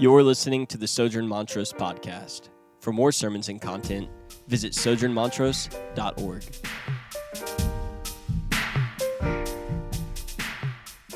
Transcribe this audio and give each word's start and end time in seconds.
You're 0.00 0.22
listening 0.22 0.66
to 0.68 0.78
the 0.78 0.86
Sojourn 0.86 1.28
Montrose 1.28 1.74
podcast. 1.74 2.48
For 2.80 2.90
more 2.90 3.12
sermons 3.12 3.50
and 3.50 3.60
content, 3.60 4.08
visit 4.48 4.72
sojournmontrose.org. 4.72 6.44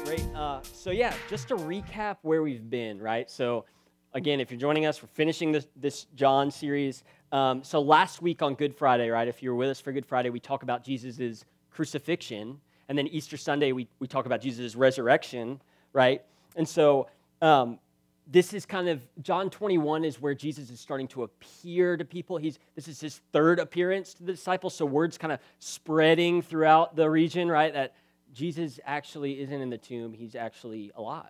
Great. 0.04 0.26
Uh, 0.34 0.60
so 0.74 0.90
yeah, 0.90 1.14
just 1.30 1.48
to 1.48 1.56
recap 1.56 2.18
where 2.20 2.42
we've 2.42 2.68
been, 2.68 3.00
right? 3.00 3.30
So 3.30 3.64
again, 4.12 4.38
if 4.38 4.50
you're 4.50 4.60
joining 4.60 4.84
us, 4.84 5.00
we're 5.00 5.08
finishing 5.08 5.50
this, 5.50 5.66
this 5.76 6.04
John 6.14 6.50
series. 6.50 7.04
Um, 7.32 7.64
so 7.64 7.80
last 7.80 8.20
week 8.20 8.42
on 8.42 8.54
Good 8.54 8.76
Friday, 8.76 9.08
right? 9.08 9.26
If 9.26 9.42
you 9.42 9.48
were 9.48 9.56
with 9.56 9.70
us 9.70 9.80
for 9.80 9.92
Good 9.92 10.04
Friday, 10.04 10.28
we 10.28 10.40
talk 10.40 10.62
about 10.62 10.84
Jesus' 10.84 11.46
crucifixion, 11.70 12.60
and 12.90 12.98
then 12.98 13.06
Easter 13.06 13.38
Sunday 13.38 13.72
we 13.72 13.88
we 13.98 14.06
talk 14.06 14.26
about 14.26 14.42
Jesus' 14.42 14.76
resurrection, 14.76 15.62
right? 15.94 16.20
And 16.54 16.68
so 16.68 17.08
um, 17.40 17.78
this 18.26 18.54
is 18.54 18.64
kind 18.64 18.88
of 18.88 19.02
John 19.20 19.50
21 19.50 20.04
is 20.04 20.20
where 20.20 20.34
Jesus 20.34 20.70
is 20.70 20.80
starting 20.80 21.08
to 21.08 21.24
appear 21.24 21.96
to 21.96 22.04
people. 22.04 22.36
He's 22.38 22.58
this 22.74 22.88
is 22.88 23.00
his 23.00 23.20
third 23.32 23.58
appearance 23.58 24.14
to 24.14 24.22
the 24.22 24.32
disciples, 24.32 24.74
so 24.74 24.86
words 24.86 25.18
kind 25.18 25.32
of 25.32 25.40
spreading 25.58 26.40
throughout 26.40 26.96
the 26.96 27.08
region, 27.08 27.50
right? 27.50 27.72
That 27.72 27.94
Jesus 28.32 28.80
actually 28.84 29.40
isn't 29.40 29.60
in 29.60 29.68
the 29.68 29.78
tomb; 29.78 30.12
he's 30.14 30.34
actually 30.34 30.90
alive. 30.96 31.26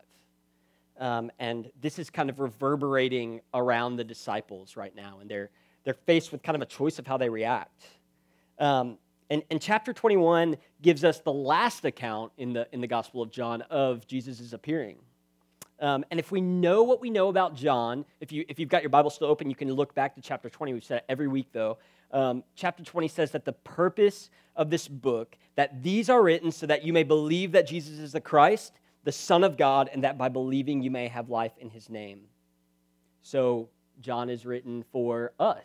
Um, 1.00 1.32
and 1.40 1.70
this 1.80 1.98
is 1.98 2.10
kind 2.10 2.30
of 2.30 2.38
reverberating 2.38 3.40
around 3.52 3.96
the 3.96 4.04
disciples 4.04 4.76
right 4.76 4.94
now, 4.94 5.18
and 5.20 5.28
they're 5.28 5.50
they're 5.82 5.94
faced 5.94 6.30
with 6.30 6.42
kind 6.42 6.54
of 6.54 6.62
a 6.62 6.66
choice 6.66 7.00
of 7.00 7.06
how 7.06 7.16
they 7.16 7.28
react. 7.28 7.84
Um, 8.58 8.98
and, 9.30 9.42
and 9.50 9.60
chapter 9.60 9.92
21 9.92 10.56
gives 10.80 11.02
us 11.02 11.20
the 11.20 11.32
last 11.32 11.84
account 11.84 12.30
in 12.38 12.52
the 12.52 12.68
in 12.72 12.80
the 12.80 12.86
Gospel 12.86 13.20
of 13.20 13.32
John 13.32 13.62
of 13.62 14.06
Jesus' 14.06 14.52
appearing. 14.52 14.98
Um, 15.80 16.04
and 16.10 16.20
if 16.20 16.30
we 16.30 16.40
know 16.40 16.82
what 16.82 17.00
we 17.00 17.10
know 17.10 17.28
about 17.28 17.56
John, 17.56 18.04
if, 18.20 18.30
you, 18.32 18.44
if 18.48 18.58
you've 18.58 18.68
got 18.68 18.82
your 18.82 18.90
Bible 18.90 19.10
still 19.10 19.28
open, 19.28 19.50
you 19.50 19.56
can 19.56 19.70
look 19.72 19.94
back 19.94 20.14
to 20.14 20.20
chapter 20.20 20.48
20. 20.48 20.72
We've 20.72 20.84
said 20.84 20.98
it 20.98 21.04
every 21.08 21.28
week, 21.28 21.48
though. 21.52 21.78
Um, 22.12 22.44
chapter 22.54 22.84
20 22.84 23.08
says 23.08 23.32
that 23.32 23.44
the 23.44 23.52
purpose 23.52 24.30
of 24.54 24.70
this 24.70 24.86
book, 24.86 25.36
that 25.56 25.82
these 25.82 26.08
are 26.08 26.22
written 26.22 26.52
so 26.52 26.66
that 26.66 26.84
you 26.84 26.92
may 26.92 27.02
believe 27.02 27.52
that 27.52 27.66
Jesus 27.66 27.98
is 27.98 28.12
the 28.12 28.20
Christ, 28.20 28.72
the 29.02 29.12
Son 29.12 29.42
of 29.42 29.56
God, 29.56 29.90
and 29.92 30.04
that 30.04 30.16
by 30.16 30.28
believing 30.28 30.80
you 30.80 30.90
may 30.90 31.08
have 31.08 31.28
life 31.28 31.52
in 31.58 31.70
his 31.70 31.90
name. 31.90 32.20
So 33.22 33.68
John 34.00 34.30
is 34.30 34.46
written 34.46 34.84
for 34.92 35.32
us, 35.40 35.64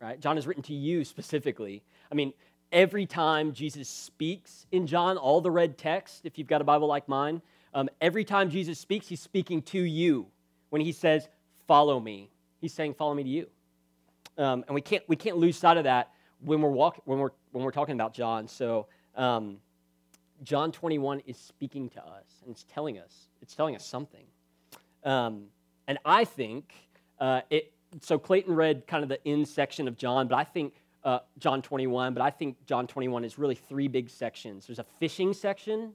right? 0.00 0.20
John 0.20 0.38
is 0.38 0.46
written 0.46 0.62
to 0.64 0.74
you 0.74 1.04
specifically. 1.04 1.82
I 2.12 2.14
mean, 2.14 2.32
every 2.70 3.06
time 3.06 3.52
Jesus 3.52 3.88
speaks 3.88 4.66
in 4.70 4.86
John, 4.86 5.16
all 5.16 5.40
the 5.40 5.50
red 5.50 5.78
text, 5.78 6.20
if 6.24 6.38
you've 6.38 6.46
got 6.46 6.60
a 6.60 6.64
Bible 6.64 6.86
like 6.86 7.08
mine, 7.08 7.42
um, 7.76 7.90
every 8.00 8.24
time 8.24 8.48
Jesus 8.48 8.80
speaks, 8.80 9.06
he's 9.06 9.20
speaking 9.20 9.60
to 9.62 9.78
you. 9.78 10.26
When 10.70 10.80
he 10.80 10.92
says, 10.92 11.28
Follow 11.68 12.00
me, 12.00 12.30
he's 12.60 12.72
saying, 12.72 12.94
Follow 12.94 13.14
me 13.14 13.22
to 13.22 13.28
you. 13.28 13.46
Um, 14.38 14.64
and 14.66 14.74
we 14.74 14.80
can't, 14.80 15.04
we 15.08 15.14
can't 15.14 15.36
lose 15.36 15.56
sight 15.56 15.76
of 15.76 15.84
that 15.84 16.10
when 16.40 16.62
we're, 16.62 16.70
walk, 16.70 17.00
when 17.04 17.18
we're, 17.18 17.30
when 17.52 17.64
we're 17.64 17.70
talking 17.70 17.94
about 17.94 18.14
John. 18.14 18.48
So, 18.48 18.86
um, 19.14 19.58
John 20.42 20.72
21 20.72 21.20
is 21.26 21.38
speaking 21.38 21.88
to 21.90 22.00
us 22.04 22.42
and 22.42 22.50
it's 22.50 22.64
telling 22.64 22.98
us, 22.98 23.28
it's 23.40 23.54
telling 23.54 23.76
us 23.76 23.86
something. 23.86 24.24
Um, 25.04 25.44
and 25.86 25.98
I 26.04 26.24
think 26.24 26.72
uh, 27.18 27.42
it, 27.50 27.72
so 28.02 28.18
Clayton 28.18 28.54
read 28.54 28.86
kind 28.86 29.02
of 29.02 29.08
the 29.08 29.26
end 29.26 29.48
section 29.48 29.86
of 29.88 29.96
John, 29.96 30.28
but 30.28 30.36
I 30.36 30.44
think 30.44 30.74
uh, 31.04 31.20
John 31.38 31.62
21, 31.62 32.12
but 32.14 32.22
I 32.22 32.30
think 32.30 32.56
John 32.66 32.86
21 32.86 33.24
is 33.24 33.38
really 33.38 33.54
three 33.54 33.88
big 33.88 34.10
sections. 34.10 34.66
There's 34.66 34.78
a 34.78 34.86
fishing 34.98 35.32
section, 35.32 35.92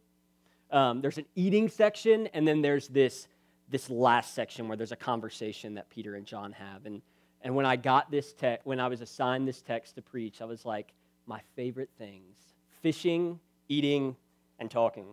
um, 0.72 1.02
there's 1.02 1.18
an 1.18 1.26
eating 1.36 1.70
section, 1.70 2.28
and 2.34 2.48
then 2.48 2.62
there's 2.62 2.88
this, 2.88 3.28
this 3.70 3.90
last 3.90 4.34
section 4.34 4.68
where 4.68 4.78
there's 4.78 4.92
a 4.92 4.98
conversation 4.98 5.76
that 5.76 5.90
Peter 5.90 6.16
and 6.16 6.26
John 6.26 6.52
have. 6.54 6.86
And, 6.86 7.02
and 7.42 7.56
when 7.56 7.66
I 7.66 7.76
got 7.76 8.12
this 8.12 8.34
text, 8.34 8.66
when 8.66 8.80
I 8.80 8.88
was 8.88 9.02
assigned 9.02 9.48
this 9.48 9.62
text 9.62 9.96
to 9.96 10.02
preach, 10.02 10.42
I 10.42 10.46
was 10.46 10.66
like, 10.66 10.94
my 11.26 11.42
favorite 11.56 11.90
things 11.98 12.38
fishing, 12.82 13.40
eating, 13.70 14.16
and 14.60 14.72
talking. 14.72 15.06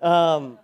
Um, 0.00 0.58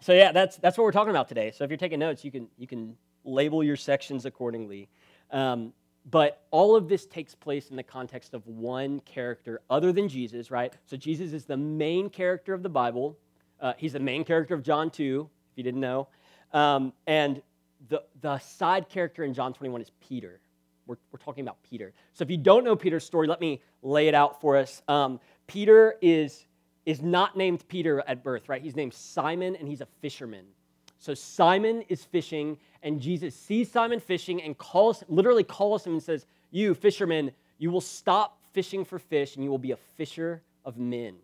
so 0.00 0.12
yeah, 0.12 0.32
that's, 0.32 0.56
that's 0.56 0.76
what 0.76 0.84
we're 0.84 0.92
talking 0.92 1.10
about 1.10 1.28
today. 1.28 1.50
So 1.50 1.64
if 1.64 1.70
you're 1.70 1.78
taking 1.78 1.98
notes, 1.98 2.24
you 2.24 2.30
can, 2.30 2.48
you 2.58 2.66
can 2.66 2.96
label 3.24 3.64
your 3.64 3.76
sections 3.76 4.26
accordingly. 4.26 4.88
Um, 5.30 5.72
but 6.10 6.42
all 6.50 6.76
of 6.76 6.88
this 6.88 7.06
takes 7.06 7.34
place 7.34 7.70
in 7.70 7.76
the 7.76 7.82
context 7.82 8.34
of 8.34 8.46
one 8.46 9.00
character 9.00 9.62
other 9.70 9.92
than 9.92 10.08
Jesus, 10.08 10.50
right? 10.50 10.72
So 10.86 10.96
Jesus 10.96 11.32
is 11.32 11.44
the 11.44 11.56
main 11.56 12.10
character 12.10 12.52
of 12.52 12.62
the 12.62 12.68
Bible. 12.68 13.16
Uh, 13.62 13.72
he's 13.78 13.92
the 13.92 14.00
main 14.00 14.24
character 14.24 14.54
of 14.54 14.62
John 14.62 14.90
2, 14.90 15.30
if 15.52 15.56
you 15.56 15.62
didn't 15.62 15.80
know. 15.80 16.08
Um, 16.52 16.92
and 17.06 17.40
the, 17.88 18.02
the 18.20 18.38
side 18.40 18.88
character 18.88 19.24
in 19.24 19.32
John 19.32 19.54
21 19.54 19.80
is 19.80 19.92
Peter. 20.00 20.40
We're, 20.86 20.96
we're 21.12 21.20
talking 21.20 21.44
about 21.44 21.62
Peter. 21.62 21.92
So 22.12 22.22
if 22.22 22.30
you 22.30 22.36
don't 22.36 22.64
know 22.64 22.74
Peter's 22.74 23.04
story, 23.04 23.28
let 23.28 23.40
me 23.40 23.62
lay 23.82 24.08
it 24.08 24.14
out 24.14 24.40
for 24.40 24.56
us. 24.56 24.82
Um, 24.88 25.20
Peter 25.46 25.94
is, 26.02 26.46
is 26.84 27.02
not 27.02 27.36
named 27.36 27.64
Peter 27.68 28.02
at 28.08 28.24
birth, 28.24 28.48
right? 28.48 28.60
He's 28.60 28.74
named 28.74 28.94
Simon, 28.94 29.54
and 29.56 29.68
he's 29.68 29.80
a 29.80 29.86
fisherman. 30.00 30.44
So 30.98 31.14
Simon 31.14 31.82
is 31.88 32.04
fishing, 32.04 32.58
and 32.82 33.00
Jesus 33.00 33.34
sees 33.34 33.70
Simon 33.70 34.00
fishing 34.00 34.42
and 34.42 34.58
calls, 34.58 35.04
literally 35.08 35.44
calls 35.44 35.86
him 35.86 35.94
and 35.94 36.02
says, 36.02 36.26
You, 36.50 36.74
fisherman, 36.74 37.30
you 37.58 37.70
will 37.70 37.80
stop 37.80 38.38
fishing 38.52 38.84
for 38.84 38.98
fish, 38.98 39.36
and 39.36 39.44
you 39.44 39.50
will 39.50 39.58
be 39.58 39.70
a 39.70 39.78
fisher 39.96 40.42
of 40.64 40.78
men. 40.78 41.14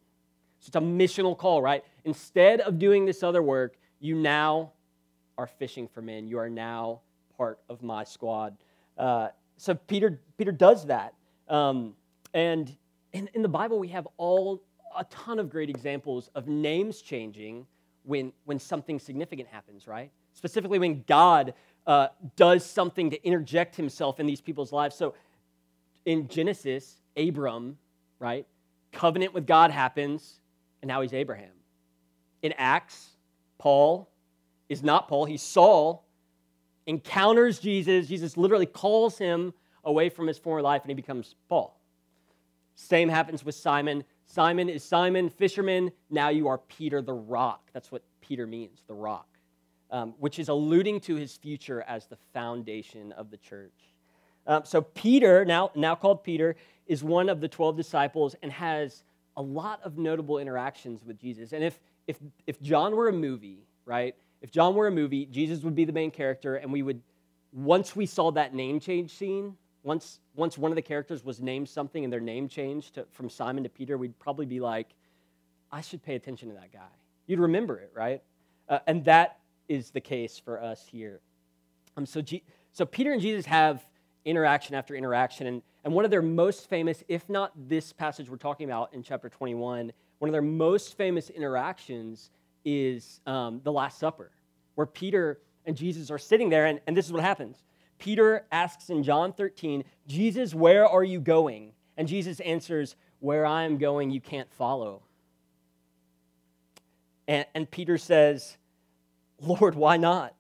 So 0.61 0.69
it's 0.69 0.77
a 0.77 0.81
missional 0.81 1.37
call, 1.37 1.63
right? 1.63 1.85
Instead 2.09 2.63
of 2.63 2.79
doing 2.79 3.05
this 3.05 3.23
other 3.23 3.43
work, 3.43 3.77
you 4.01 4.15
now 4.15 4.73
are 5.37 5.47
fishing 5.47 5.87
for 5.87 6.01
men. 6.01 6.27
You 6.27 6.39
are 6.39 6.49
now 6.49 7.03
part 7.37 7.59
of 7.69 7.83
my 7.83 8.03
squad. 8.03 8.57
Uh, 8.97 9.29
so 9.59 9.75
Peter, 9.75 10.19
Peter 10.39 10.51
does 10.51 10.87
that. 10.87 11.13
Um, 11.49 11.93
and 12.33 12.75
in, 13.13 13.29
in 13.35 13.43
the 13.43 13.49
Bible, 13.49 13.79
we 13.79 13.89
have 13.89 14.09
all 14.17 14.63
a 14.97 15.05
ton 15.11 15.39
of 15.39 15.51
great 15.51 15.69
examples 15.69 16.31
of 16.35 16.49
names 16.49 17.03
changing 17.03 17.67
when, 18.05 18.33
when 18.47 18.59
something 18.59 18.99
significant 18.99 19.51
happens, 19.51 19.87
right? 19.87 20.11
Specifically, 20.33 20.79
when 20.79 21.05
God 21.07 21.53
uh, 21.87 22.09
does 22.37 22.65
something 22.65 23.11
to 23.11 23.23
interject 23.23 23.77
himself 23.77 24.19
in 24.19 24.25
these 24.25 24.41
people's 24.41 24.73
lives. 24.73 24.97
So 24.97 25.15
in 26.07 26.27
Genesis, 26.27 27.03
Abram, 27.19 27.77
right? 28.19 28.47
Covenant 28.93 29.35
with 29.35 29.47
God 29.47 29.71
happens 29.71 30.41
and 30.81 30.89
now 30.89 31.03
he's 31.03 31.13
Abraham. 31.13 31.58
In 32.43 32.53
Acts, 32.57 33.11
Paul 33.59 34.09
is 34.69 34.83
not 34.83 35.09
Paul, 35.09 35.25
he's 35.25 35.43
Saul, 35.43 36.05
encounters 36.87 37.59
Jesus. 37.59 38.09
Jesus 38.09 38.37
literally 38.37 38.67
calls 38.67 39.19
him 39.19 39.53
away 39.85 40.09
from 40.09 40.27
his 40.27 40.39
former 40.39 40.63
life 40.63 40.83
and 40.83 40.91
he 40.91 40.95
becomes 40.95 41.35
Paul. 41.49 41.79
Same 42.75 43.09
happens 43.09 43.45
with 43.45 43.55
Simon. 43.55 44.05
Simon 44.25 44.69
is 44.69 44.85
Simon, 44.85 45.31
fisherman. 45.31 45.91
Now 46.11 46.29
you 46.29 46.49
are 46.49 46.59
Peter 46.59 47.03
the 47.03 47.15
rock. 47.15 47.71
That's 47.73 47.91
what 47.91 48.03
Peter 48.21 48.47
means, 48.47 48.83
the 48.87 48.95
rock, 48.95 49.27
um, 49.91 50.15
which 50.19 50.39
is 50.39 50.49
alluding 50.49 51.01
to 51.01 51.17
his 51.17 51.37
future 51.37 51.83
as 51.89 52.07
the 52.07 52.19
foundation 52.33 53.13
of 53.13 53.31
the 53.31 53.39
church. 53.39 53.73
Um, 54.47 54.63
so 54.65 54.83
Peter, 54.83 55.45
now, 55.45 55.71
now 55.75 55.95
called 55.95 56.23
Peter, 56.23 56.57
is 56.87 57.03
one 57.03 57.29
of 57.29 57.41
the 57.41 57.49
12 57.49 57.77
disciples 57.77 58.35
and 58.43 58.53
has 58.53 59.03
a 59.37 59.43
lot 59.43 59.81
of 59.83 59.99
notable 59.99 60.39
interactions 60.39 61.05
with 61.05 61.19
Jesus. 61.19 61.53
And 61.53 61.63
if, 61.63 61.79
if, 62.09 62.17
if 62.47 62.61
John 62.61 62.97
were 62.97 63.09
a 63.09 63.13
movie, 63.13 63.69
right? 63.85 64.17
If 64.41 64.51
John 64.51 64.75
were 64.75 64.89
a 64.89 64.91
movie, 64.91 65.27
Jesus 65.27 65.63
would 65.63 65.75
be 65.75 65.85
the 65.85 65.93
main 65.93 66.11
character, 66.11 66.57
and 66.57 66.73
we 66.73 66.83
would, 66.83 67.01
once 67.53 67.95
we 67.95 68.07
saw 68.07 68.33
that 68.33 68.55
name 68.55 68.81
change 68.81 69.11
scene, 69.11 69.55
once, 69.83 70.21
once 70.35 70.59
one 70.59 70.73
of 70.73 70.77
the 70.77 70.83
characters 70.83 71.25
was 71.25 71.41
named 71.41 71.69
something 71.69 72.03
and 72.03 72.13
their 72.13 72.21
name 72.21 72.49
changed 72.49 72.95
to, 72.95 73.07
from 73.13 73.29
Simon 73.29 73.63
to 73.63 73.69
Peter, 73.69 73.97
we'd 73.97 74.19
probably 74.19 74.47
be 74.47 74.59
like, 74.59 74.89
I 75.71 75.83
should 75.83 76.03
pay 76.03 76.15
attention 76.15 76.49
to 76.49 76.55
that 76.55 76.73
guy. 76.73 76.89
You'd 77.27 77.41
remember 77.41 77.79
it, 77.79 77.93
right? 77.95 78.23
Uh, 78.69 78.79
and 78.87 79.05
that 79.05 79.39
is 79.69 79.91
the 79.91 80.01
case 80.01 80.41
for 80.43 80.63
us 80.63 80.87
here. 80.91 81.21
Um, 81.97 82.07
so, 82.07 82.23
G- 82.23 82.43
so 82.73 82.87
Peter 82.87 83.13
and 83.13 83.21
Jesus 83.21 83.45
have 83.47 83.83
interaction 84.25 84.75
after 84.75 84.95
interaction. 84.95 85.47
And, 85.47 85.63
and 85.85 85.93
one 85.93 86.05
of 86.05 86.11
their 86.11 86.23
most 86.23 86.69
famous, 86.69 87.05
if 87.09 87.29
not 87.29 87.53
this 87.69 87.93
passage 87.93 88.31
we're 88.31 88.37
talking 88.37 88.65
about 88.69 88.95
in 88.95 89.03
chapter 89.03 89.29
21, 89.29 89.93
one 90.19 90.29
of 90.29 90.33
their 90.33 90.43
most 90.43 90.97
famous 90.97 91.31
interactions 91.31 92.31
is 92.65 93.21
um, 93.27 93.61
the 93.65 93.73
Last 93.73 93.99
Supper, 93.99 94.31
where 94.75 94.87
Peter 94.87 95.41
and 95.65 95.77
Jesus 95.77 96.11
are 96.11 96.19
sitting 96.19 96.49
there, 96.49 96.67
and, 96.67 96.81
and 96.87 96.97
this 96.97 97.07
is 97.07 97.13
what 97.13 97.23
happens. 97.23 97.63
Peter 97.99 98.47
asks 98.53 98.91
in 98.91 99.03
John 99.03 99.33
13, 99.33 99.85
Jesus, 100.07 100.55
where 100.55 100.87
are 100.87 101.05
you 101.05 101.21
going? 101.21 101.73
And 101.97 102.07
Jesus 102.07 102.41
answers, 102.41 102.97
Where 103.21 103.45
I 103.45 103.65
am 103.65 103.79
going, 103.79 104.11
you 104.11 104.21
can't 104.21 104.51
follow. 104.53 105.03
And, 107.27 107.45
and 107.55 107.71
Peter 107.71 107.99
says, 107.99 108.57
Lord, 109.41 109.75
why 109.75 109.97
not? 109.97 110.35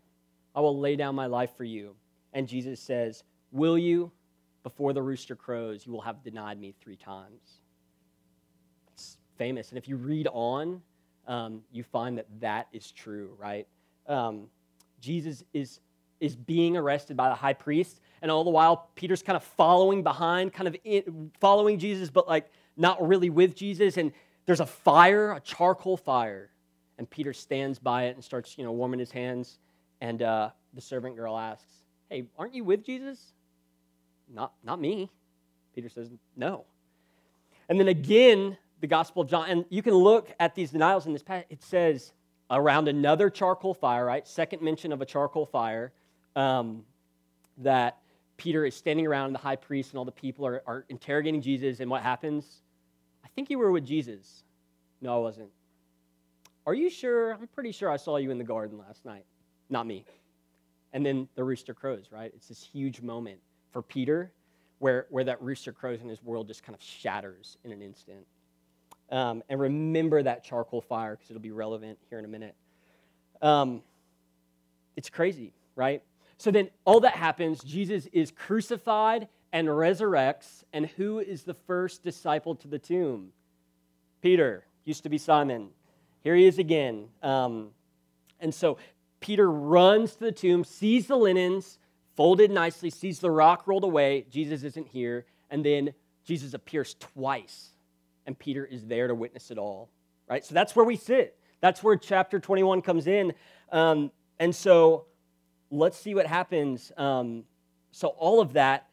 I 0.54 0.60
will 0.60 0.78
lay 0.78 0.96
down 0.96 1.14
my 1.14 1.26
life 1.26 1.56
for 1.56 1.64
you. 1.64 1.94
And 2.32 2.48
Jesus 2.48 2.80
says, 2.80 3.22
Will 3.52 3.78
you? 3.78 4.12
Before 4.64 4.92
the 4.92 5.02
rooster 5.02 5.36
crows, 5.36 5.86
you 5.86 5.92
will 5.92 6.00
have 6.02 6.22
denied 6.22 6.60
me 6.60 6.74
three 6.80 6.96
times. 6.96 7.60
Famous. 9.38 9.70
And 9.70 9.78
if 9.78 9.88
you 9.88 9.96
read 9.96 10.28
on, 10.32 10.82
um, 11.26 11.62
you 11.72 11.82
find 11.82 12.18
that 12.18 12.26
that 12.40 12.68
is 12.72 12.90
true, 12.92 13.34
right? 13.38 13.66
Um, 14.06 14.48
Jesus 15.00 15.44
is 15.52 15.80
is 16.20 16.34
being 16.34 16.76
arrested 16.76 17.16
by 17.16 17.28
the 17.28 17.34
high 17.34 17.52
priest. 17.52 18.00
And 18.22 18.30
all 18.30 18.44
the 18.44 18.50
while, 18.50 18.90
Peter's 18.94 19.22
kind 19.22 19.36
of 19.36 19.44
following 19.44 20.02
behind, 20.02 20.52
kind 20.52 20.66
of 20.66 20.76
in, 20.84 21.30
following 21.40 21.78
Jesus, 21.78 22.10
but 22.10 22.26
like 22.26 22.50
not 22.76 23.06
really 23.06 23.30
with 23.30 23.54
Jesus. 23.54 23.96
And 23.96 24.12
there's 24.46 24.60
a 24.60 24.66
fire, 24.66 25.32
a 25.32 25.40
charcoal 25.40 25.96
fire. 25.96 26.50
And 26.98 27.08
Peter 27.08 27.32
stands 27.32 27.78
by 27.78 28.04
it 28.04 28.16
and 28.16 28.24
starts, 28.24 28.58
you 28.58 28.64
know, 28.64 28.72
warming 28.72 28.98
his 28.98 29.12
hands. 29.12 29.58
And 30.00 30.22
uh, 30.22 30.50
the 30.74 30.80
servant 30.80 31.16
girl 31.16 31.36
asks, 31.36 31.72
Hey, 32.10 32.24
aren't 32.36 32.54
you 32.54 32.64
with 32.64 32.84
Jesus? 32.84 33.32
Not, 34.32 34.52
not 34.64 34.80
me. 34.80 35.10
Peter 35.74 35.88
says, 35.88 36.10
No. 36.36 36.64
And 37.68 37.78
then 37.78 37.88
again, 37.88 38.56
the 38.80 38.86
Gospel 38.86 39.22
of 39.22 39.28
John, 39.28 39.48
and 39.48 39.64
you 39.68 39.82
can 39.82 39.94
look 39.94 40.32
at 40.38 40.54
these 40.54 40.70
denials 40.70 41.06
in 41.06 41.12
this 41.12 41.22
passage. 41.22 41.46
It 41.50 41.62
says, 41.62 42.12
around 42.50 42.88
another 42.88 43.28
charcoal 43.30 43.74
fire, 43.74 44.04
right? 44.04 44.26
Second 44.26 44.62
mention 44.62 44.92
of 44.92 45.00
a 45.00 45.06
charcoal 45.06 45.46
fire, 45.46 45.92
um, 46.36 46.84
that 47.58 47.98
Peter 48.36 48.64
is 48.64 48.74
standing 48.74 49.06
around, 49.06 49.32
the 49.32 49.38
high 49.38 49.56
priest 49.56 49.90
and 49.90 49.98
all 49.98 50.04
the 50.04 50.12
people 50.12 50.46
are, 50.46 50.62
are 50.66 50.84
interrogating 50.88 51.42
Jesus, 51.42 51.80
and 51.80 51.90
what 51.90 52.02
happens? 52.02 52.62
I 53.24 53.28
think 53.34 53.50
you 53.50 53.58
were 53.58 53.72
with 53.72 53.84
Jesus. 53.84 54.44
No, 55.00 55.14
I 55.16 55.18
wasn't. 55.18 55.50
Are 56.66 56.74
you 56.74 56.90
sure? 56.90 57.32
I'm 57.32 57.48
pretty 57.48 57.72
sure 57.72 57.90
I 57.90 57.96
saw 57.96 58.16
you 58.16 58.30
in 58.30 58.38
the 58.38 58.44
garden 58.44 58.78
last 58.78 59.04
night. 59.04 59.24
Not 59.70 59.86
me. 59.86 60.04
And 60.92 61.04
then 61.04 61.28
the 61.34 61.44
rooster 61.44 61.74
crows, 61.74 62.06
right? 62.10 62.30
It's 62.34 62.48
this 62.48 62.62
huge 62.62 63.00
moment 63.00 63.38
for 63.72 63.82
Peter 63.82 64.32
where, 64.78 65.06
where 65.10 65.24
that 65.24 65.42
rooster 65.42 65.72
crows 65.72 66.00
and 66.00 66.08
his 66.08 66.22
world 66.22 66.46
just 66.46 66.62
kind 66.62 66.74
of 66.74 66.82
shatters 66.82 67.56
in 67.64 67.72
an 67.72 67.82
instant. 67.82 68.26
Um, 69.10 69.42
and 69.48 69.58
remember 69.58 70.22
that 70.22 70.44
charcoal 70.44 70.80
fire 70.80 71.16
because 71.16 71.30
it'll 71.30 71.40
be 71.40 71.50
relevant 71.50 71.98
here 72.10 72.18
in 72.18 72.24
a 72.24 72.28
minute. 72.28 72.54
Um, 73.40 73.82
it's 74.96 75.08
crazy, 75.08 75.52
right? 75.76 76.02
So 76.36 76.50
then 76.50 76.70
all 76.84 77.00
that 77.00 77.14
happens, 77.14 77.62
Jesus 77.62 78.06
is 78.12 78.30
crucified 78.30 79.28
and 79.52 79.68
resurrects. 79.68 80.64
And 80.72 80.86
who 80.86 81.20
is 81.20 81.42
the 81.42 81.54
first 81.54 82.02
disciple 82.02 82.54
to 82.56 82.68
the 82.68 82.78
tomb? 82.78 83.30
Peter, 84.20 84.64
used 84.84 85.02
to 85.04 85.08
be 85.08 85.18
Simon. 85.18 85.68
Here 86.22 86.34
he 86.34 86.46
is 86.46 86.58
again. 86.58 87.08
Um, 87.22 87.70
and 88.40 88.54
so 88.54 88.78
Peter 89.20 89.50
runs 89.50 90.14
to 90.14 90.20
the 90.20 90.32
tomb, 90.32 90.64
sees 90.64 91.06
the 91.06 91.16
linens 91.16 91.78
folded 92.16 92.50
nicely, 92.50 92.90
sees 92.90 93.20
the 93.20 93.30
rock 93.30 93.66
rolled 93.66 93.84
away. 93.84 94.26
Jesus 94.28 94.64
isn't 94.64 94.88
here. 94.88 95.24
And 95.50 95.64
then 95.64 95.94
Jesus 96.24 96.52
appears 96.52 96.96
twice 96.98 97.70
and 98.28 98.38
Peter 98.38 98.64
is 98.64 98.86
there 98.86 99.08
to 99.08 99.14
witness 99.14 99.50
it 99.50 99.58
all, 99.58 99.88
right? 100.28 100.44
So 100.44 100.54
that's 100.54 100.76
where 100.76 100.84
we 100.84 100.96
sit. 100.96 101.36
That's 101.60 101.82
where 101.82 101.96
chapter 101.96 102.38
21 102.38 102.82
comes 102.82 103.08
in. 103.08 103.32
Um, 103.72 104.12
and 104.38 104.54
so 104.54 105.06
let's 105.70 105.98
see 105.98 106.14
what 106.14 106.26
happens. 106.26 106.92
Um, 106.96 107.44
so, 107.90 108.08
all 108.08 108.40
of 108.40 108.52
that, 108.52 108.88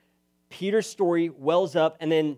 Peter's 0.50 0.88
story 0.88 1.30
wells 1.30 1.76
up, 1.76 1.98
and 2.00 2.12
then 2.12 2.38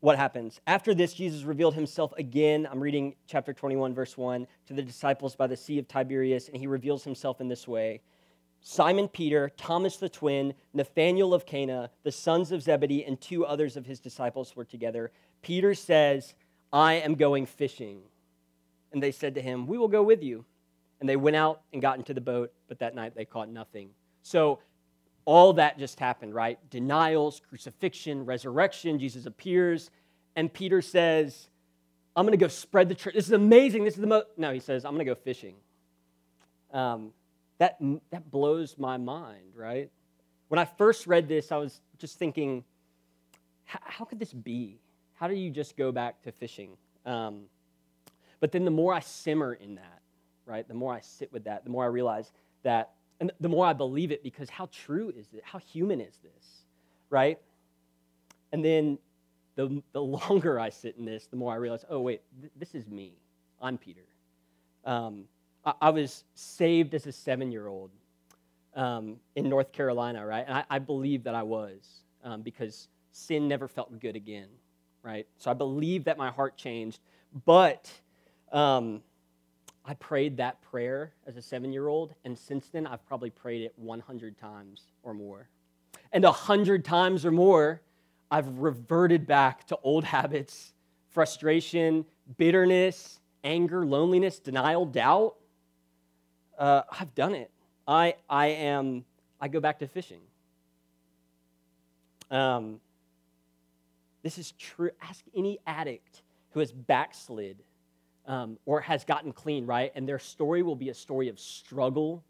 what 0.00 0.16
happens? 0.16 0.60
After 0.66 0.92
this, 0.92 1.14
Jesus 1.14 1.44
revealed 1.44 1.74
himself 1.74 2.12
again. 2.18 2.68
I'm 2.70 2.80
reading 2.80 3.14
chapter 3.26 3.52
21, 3.52 3.94
verse 3.94 4.18
1, 4.18 4.46
to 4.66 4.74
the 4.74 4.82
disciples 4.82 5.36
by 5.36 5.46
the 5.46 5.56
Sea 5.56 5.78
of 5.78 5.86
Tiberias, 5.86 6.48
and 6.48 6.56
he 6.56 6.66
reveals 6.66 7.04
himself 7.04 7.40
in 7.40 7.48
this 7.48 7.68
way 7.68 8.00
Simon 8.60 9.08
Peter, 9.08 9.50
Thomas 9.56 9.96
the 9.96 10.08
twin, 10.08 10.54
Nathanael 10.74 11.32
of 11.32 11.46
Cana, 11.46 11.90
the 12.02 12.12
sons 12.12 12.52
of 12.52 12.62
Zebedee, 12.62 13.04
and 13.04 13.20
two 13.20 13.46
others 13.46 13.76
of 13.76 13.86
his 13.86 14.00
disciples 14.00 14.56
were 14.56 14.64
together. 14.64 15.12
Peter 15.42 15.74
says, 15.74 16.34
I 16.72 16.94
am 16.94 17.14
going 17.14 17.46
fishing. 17.46 18.00
And 18.92 19.02
they 19.02 19.12
said 19.12 19.34
to 19.34 19.42
him, 19.42 19.66
We 19.66 19.78
will 19.78 19.88
go 19.88 20.02
with 20.02 20.22
you. 20.22 20.44
And 21.00 21.08
they 21.08 21.16
went 21.16 21.36
out 21.36 21.62
and 21.72 21.80
got 21.80 21.98
into 21.98 22.12
the 22.12 22.20
boat, 22.20 22.52
but 22.68 22.80
that 22.80 22.94
night 22.94 23.14
they 23.14 23.24
caught 23.24 23.48
nothing. 23.48 23.90
So 24.22 24.58
all 25.24 25.52
that 25.54 25.78
just 25.78 26.00
happened, 26.00 26.34
right? 26.34 26.58
Denials, 26.70 27.40
crucifixion, 27.48 28.24
resurrection, 28.24 28.98
Jesus 28.98 29.26
appears, 29.26 29.90
and 30.34 30.52
Peter 30.52 30.82
says, 30.82 31.48
I'm 32.16 32.24
going 32.24 32.36
to 32.36 32.42
go 32.42 32.48
spread 32.48 32.88
the 32.88 32.94
truth. 32.94 33.14
This 33.14 33.26
is 33.26 33.32
amazing. 33.32 33.84
This 33.84 33.94
is 33.94 34.00
the 34.00 34.06
most. 34.06 34.26
No, 34.36 34.52
he 34.52 34.58
says, 34.58 34.84
I'm 34.84 34.94
going 34.94 35.06
to 35.06 35.14
go 35.14 35.14
fishing. 35.14 35.54
Um, 36.72 37.12
that, 37.58 37.76
that 38.10 38.30
blows 38.30 38.76
my 38.78 38.96
mind, 38.96 39.52
right? 39.54 39.90
When 40.48 40.58
I 40.58 40.64
first 40.64 41.06
read 41.06 41.28
this, 41.28 41.52
I 41.52 41.58
was 41.58 41.80
just 41.98 42.18
thinking, 42.18 42.64
how 43.64 44.04
could 44.04 44.18
this 44.18 44.32
be? 44.32 44.80
How 45.18 45.26
do 45.26 45.34
you 45.34 45.50
just 45.50 45.76
go 45.76 45.90
back 45.90 46.22
to 46.22 46.32
fishing? 46.32 46.76
Um, 47.04 47.42
but 48.40 48.52
then 48.52 48.64
the 48.64 48.70
more 48.70 48.94
I 48.94 49.00
simmer 49.00 49.54
in 49.54 49.74
that, 49.74 50.02
right, 50.46 50.66
the 50.66 50.74
more 50.74 50.94
I 50.94 51.00
sit 51.00 51.32
with 51.32 51.44
that, 51.44 51.64
the 51.64 51.70
more 51.70 51.82
I 51.82 51.88
realize 51.88 52.30
that, 52.62 52.92
and 53.20 53.32
the 53.40 53.48
more 53.48 53.66
I 53.66 53.72
believe 53.72 54.12
it 54.12 54.22
because 54.22 54.48
how 54.48 54.68
true 54.70 55.12
is 55.16 55.26
it? 55.32 55.42
How 55.44 55.58
human 55.58 56.00
is 56.00 56.18
this, 56.22 56.62
right? 57.10 57.38
And 58.52 58.64
then 58.64 58.98
the, 59.56 59.82
the 59.92 60.00
longer 60.02 60.60
I 60.60 60.68
sit 60.68 60.96
in 60.96 61.04
this, 61.04 61.26
the 61.26 61.36
more 61.36 61.52
I 61.52 61.56
realize, 61.56 61.84
oh, 61.90 62.00
wait, 62.00 62.22
th- 62.40 62.52
this 62.56 62.76
is 62.76 62.86
me. 62.86 63.14
I'm 63.60 63.76
Peter. 63.76 64.06
Um, 64.84 65.24
I, 65.64 65.72
I, 65.82 65.90
was 65.90 66.22
saved 66.36 66.94
as 66.94 67.06
a 67.06 67.12
seven 67.12 67.50
year 67.50 67.66
old 67.66 67.90
um, 68.76 69.16
in 69.34 69.48
North 69.48 69.72
Carolina, 69.72 70.24
right? 70.24 70.44
And 70.46 70.58
I, 70.58 70.64
I 70.70 70.78
believe 70.78 71.24
that 71.24 71.34
I 71.34 71.42
was 71.42 72.04
um, 72.22 72.42
because 72.42 72.86
sin 73.10 73.48
never 73.48 73.66
felt 73.66 73.98
good 73.98 74.14
again 74.14 74.46
right? 75.02 75.26
So 75.36 75.50
I 75.50 75.54
believe 75.54 76.04
that 76.04 76.18
my 76.18 76.30
heart 76.30 76.56
changed, 76.56 77.00
but 77.44 77.90
um, 78.52 79.02
I 79.84 79.94
prayed 79.94 80.36
that 80.36 80.60
prayer 80.60 81.12
as 81.26 81.36
a 81.36 81.42
seven 81.42 81.72
year 81.72 81.88
old, 81.88 82.14
and 82.24 82.38
since 82.38 82.68
then 82.68 82.86
I've 82.86 83.04
probably 83.06 83.30
prayed 83.30 83.62
it 83.62 83.72
100 83.76 84.38
times 84.38 84.82
or 85.02 85.14
more. 85.14 85.48
And 86.12 86.24
100 86.24 86.84
times 86.84 87.24
or 87.24 87.30
more, 87.30 87.80
I've 88.30 88.58
reverted 88.58 89.26
back 89.26 89.66
to 89.68 89.78
old 89.82 90.04
habits, 90.04 90.74
frustration, 91.08 92.04
bitterness, 92.36 93.20
anger, 93.44 93.86
loneliness, 93.86 94.38
denial, 94.38 94.84
doubt. 94.84 95.36
Uh, 96.58 96.82
I've 96.90 97.14
done 97.14 97.34
it. 97.34 97.50
I, 97.86 98.16
I 98.28 98.48
am, 98.48 99.04
I 99.40 99.48
go 99.48 99.60
back 99.60 99.78
to 99.78 99.86
fishing. 99.86 100.20
Um, 102.30 102.80
this 104.22 104.38
is 104.38 104.52
true. 104.52 104.90
Ask 105.02 105.24
any 105.34 105.58
addict 105.66 106.22
who 106.50 106.60
has 106.60 106.72
backslid 106.72 107.62
um, 108.26 108.58
or 108.66 108.80
has 108.80 109.04
gotten 109.04 109.32
clean, 109.32 109.66
right? 109.66 109.92
And 109.94 110.08
their 110.08 110.18
story 110.18 110.62
will 110.62 110.76
be 110.76 110.90
a 110.90 110.94
story 110.94 111.28
of 111.28 111.38
struggle, 111.38 112.24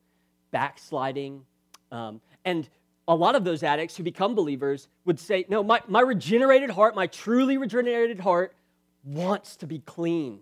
backsliding. 0.51 1.43
Um, 1.91 2.21
and 2.45 2.69
a 3.07 3.15
lot 3.15 3.35
of 3.35 3.45
those 3.45 3.63
addicts 3.63 3.97
who 3.97 4.03
become 4.03 4.35
believers 4.35 4.89
would 5.05 5.19
say, 5.19 5.45
No, 5.49 5.63
my, 5.63 5.81
my 5.89 6.01
regenerated 6.01 6.71
heart, 6.71 6.95
my 6.95 7.07
truly 7.07 7.57
regenerated 7.57 8.21
heart 8.21 8.55
wants 9.03 9.57
to 9.57 9.67
be 9.67 9.79
clean. 9.81 10.41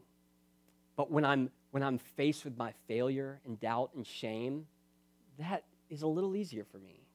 But 0.97 1.11
when 1.11 1.25
I'm, 1.25 1.51
when 1.71 1.83
I'm 1.83 1.99
faced 1.99 2.45
with 2.45 2.57
my 2.57 2.73
failure 2.89 3.41
and 3.47 3.61
doubt 3.61 3.91
and 3.95 4.07
shame, 4.07 4.67
that 5.39 5.65
is 5.89 6.03
a 6.03 6.07
little 6.07 6.35
easier 6.35 6.65
for 6.65 6.79
me. 6.79 7.07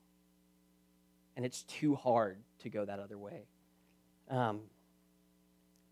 And 1.35 1.45
it's 1.45 1.63
too 1.63 1.95
hard 1.95 2.37
to 2.59 2.69
go 2.69 2.85
that 2.85 2.99
other 2.99 3.17
way. 3.17 3.45
Um, 4.31 4.61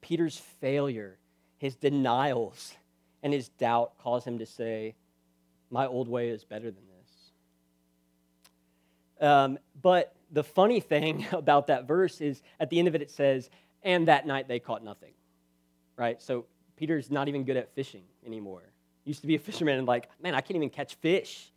Peter's 0.01 0.37
failure, 0.37 1.17
his 1.57 1.75
denials, 1.75 2.73
and 3.21 3.33
his 3.33 3.49
doubt 3.49 3.97
cause 3.99 4.25
him 4.25 4.39
to 4.39 4.45
say, 4.45 4.95
My 5.69 5.85
old 5.85 6.07
way 6.07 6.29
is 6.29 6.45
better 6.45 6.71
than 6.71 6.83
this. 9.19 9.27
Um, 9.27 9.59
but 9.81 10.15
the 10.31 10.43
funny 10.43 10.79
thing 10.79 11.27
about 11.31 11.67
that 11.67 11.87
verse 11.87 12.21
is 12.21 12.41
at 12.59 12.69
the 12.69 12.79
end 12.79 12.87
of 12.87 12.95
it, 12.95 13.01
it 13.01 13.11
says, 13.11 13.49
And 13.83 14.07
that 14.07 14.25
night 14.25 14.47
they 14.47 14.59
caught 14.59 14.83
nothing. 14.83 15.11
Right? 15.97 16.21
So 16.21 16.45
Peter's 16.77 17.11
not 17.11 17.27
even 17.27 17.43
good 17.43 17.57
at 17.57 17.75
fishing 17.75 18.03
anymore. 18.25 18.63
Used 19.03 19.21
to 19.21 19.27
be 19.27 19.35
a 19.35 19.39
fisherman 19.47 19.77
and 19.77 19.87
like, 19.87 20.09
man, 20.21 20.33
I 20.33 20.41
can't 20.41 20.55
even 20.55 20.69
catch 20.69 20.95
fish. 20.95 21.51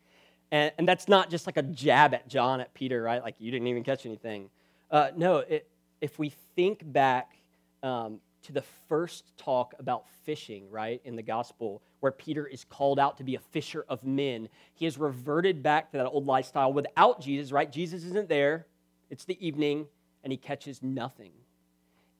And, 0.50 0.72
and 0.76 0.86
that's 0.86 1.08
not 1.08 1.30
just 1.30 1.46
like 1.46 1.56
a 1.56 1.62
jab 1.62 2.12
at 2.12 2.28
John, 2.28 2.60
at 2.60 2.74
Peter, 2.74 3.02
right? 3.02 3.22
Like, 3.22 3.36
you 3.38 3.50
didn't 3.50 3.68
even 3.68 3.84
catch 3.84 4.04
anything. 4.04 4.50
Uh, 4.90 5.10
no, 5.16 5.38
it, 5.38 5.66
if 6.02 6.18
we 6.18 6.30
think 6.56 6.80
back 6.92 7.38
um, 7.82 8.18
to 8.42 8.52
the 8.52 8.62
first 8.88 9.24
talk 9.38 9.72
about 9.78 10.04
fishing, 10.24 10.68
right, 10.68 11.00
in 11.04 11.14
the 11.14 11.22
gospel, 11.22 11.80
where 12.00 12.10
Peter 12.10 12.44
is 12.44 12.64
called 12.64 12.98
out 12.98 13.16
to 13.18 13.24
be 13.24 13.36
a 13.36 13.38
fisher 13.38 13.86
of 13.88 14.02
men, 14.04 14.48
he 14.74 14.84
has 14.84 14.98
reverted 14.98 15.62
back 15.62 15.92
to 15.92 15.98
that 15.98 16.06
old 16.06 16.26
lifestyle 16.26 16.72
without 16.72 17.20
Jesus, 17.20 17.52
right? 17.52 17.70
Jesus 17.70 18.04
isn't 18.04 18.28
there. 18.28 18.66
It's 19.10 19.24
the 19.24 19.46
evening, 19.46 19.86
and 20.24 20.32
he 20.32 20.36
catches 20.36 20.82
nothing. 20.82 21.30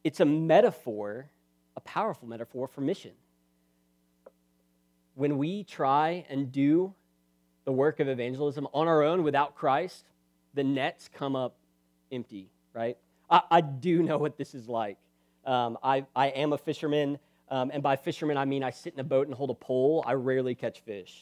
It's 0.05 0.21
a 0.21 0.25
metaphor, 0.25 1.27
a 1.77 1.81
powerful 1.81 2.29
metaphor 2.29 2.69
for 2.69 2.83
mission. 2.83 3.13
When 5.17 5.39
we 5.39 5.65
try 5.65 6.25
and 6.31 6.53
do 6.53 6.95
the 7.65 7.73
work 7.73 7.99
of 7.99 8.09
evangelism 8.09 8.69
on 8.73 8.87
our 8.87 9.03
own 9.03 9.25
without 9.25 9.57
Christ, 9.57 10.05
the 10.55 10.63
nets 10.63 11.11
come 11.13 11.35
up 11.35 11.57
empty, 12.13 12.49
right? 12.73 12.97
I, 13.33 13.43
I 13.51 13.61
do 13.63 14.03
know 14.03 14.19
what 14.19 14.37
this 14.37 14.55
is 14.55 14.69
like. 14.69 14.99
Um, 15.45 15.79
I, 15.83 16.07
I 16.15 16.29
am 16.29 16.53
a 16.53 16.59
fisherman, 16.59 17.19
um, 17.49 17.71
and 17.73 17.83
by 17.83 17.97
fisherman, 17.97 18.37
I 18.37 18.45
mean 18.45 18.63
I 18.63 18.71
sit 18.71 18.95
in 18.95 19.01
a 19.01 19.05
boat 19.05 19.27
and 19.27 19.35
hold 19.35 19.51
a 19.51 19.55
pole. 19.55 20.05
I 20.07 20.13
rarely 20.13 20.55
catch 20.55 20.81
fish. 20.81 21.21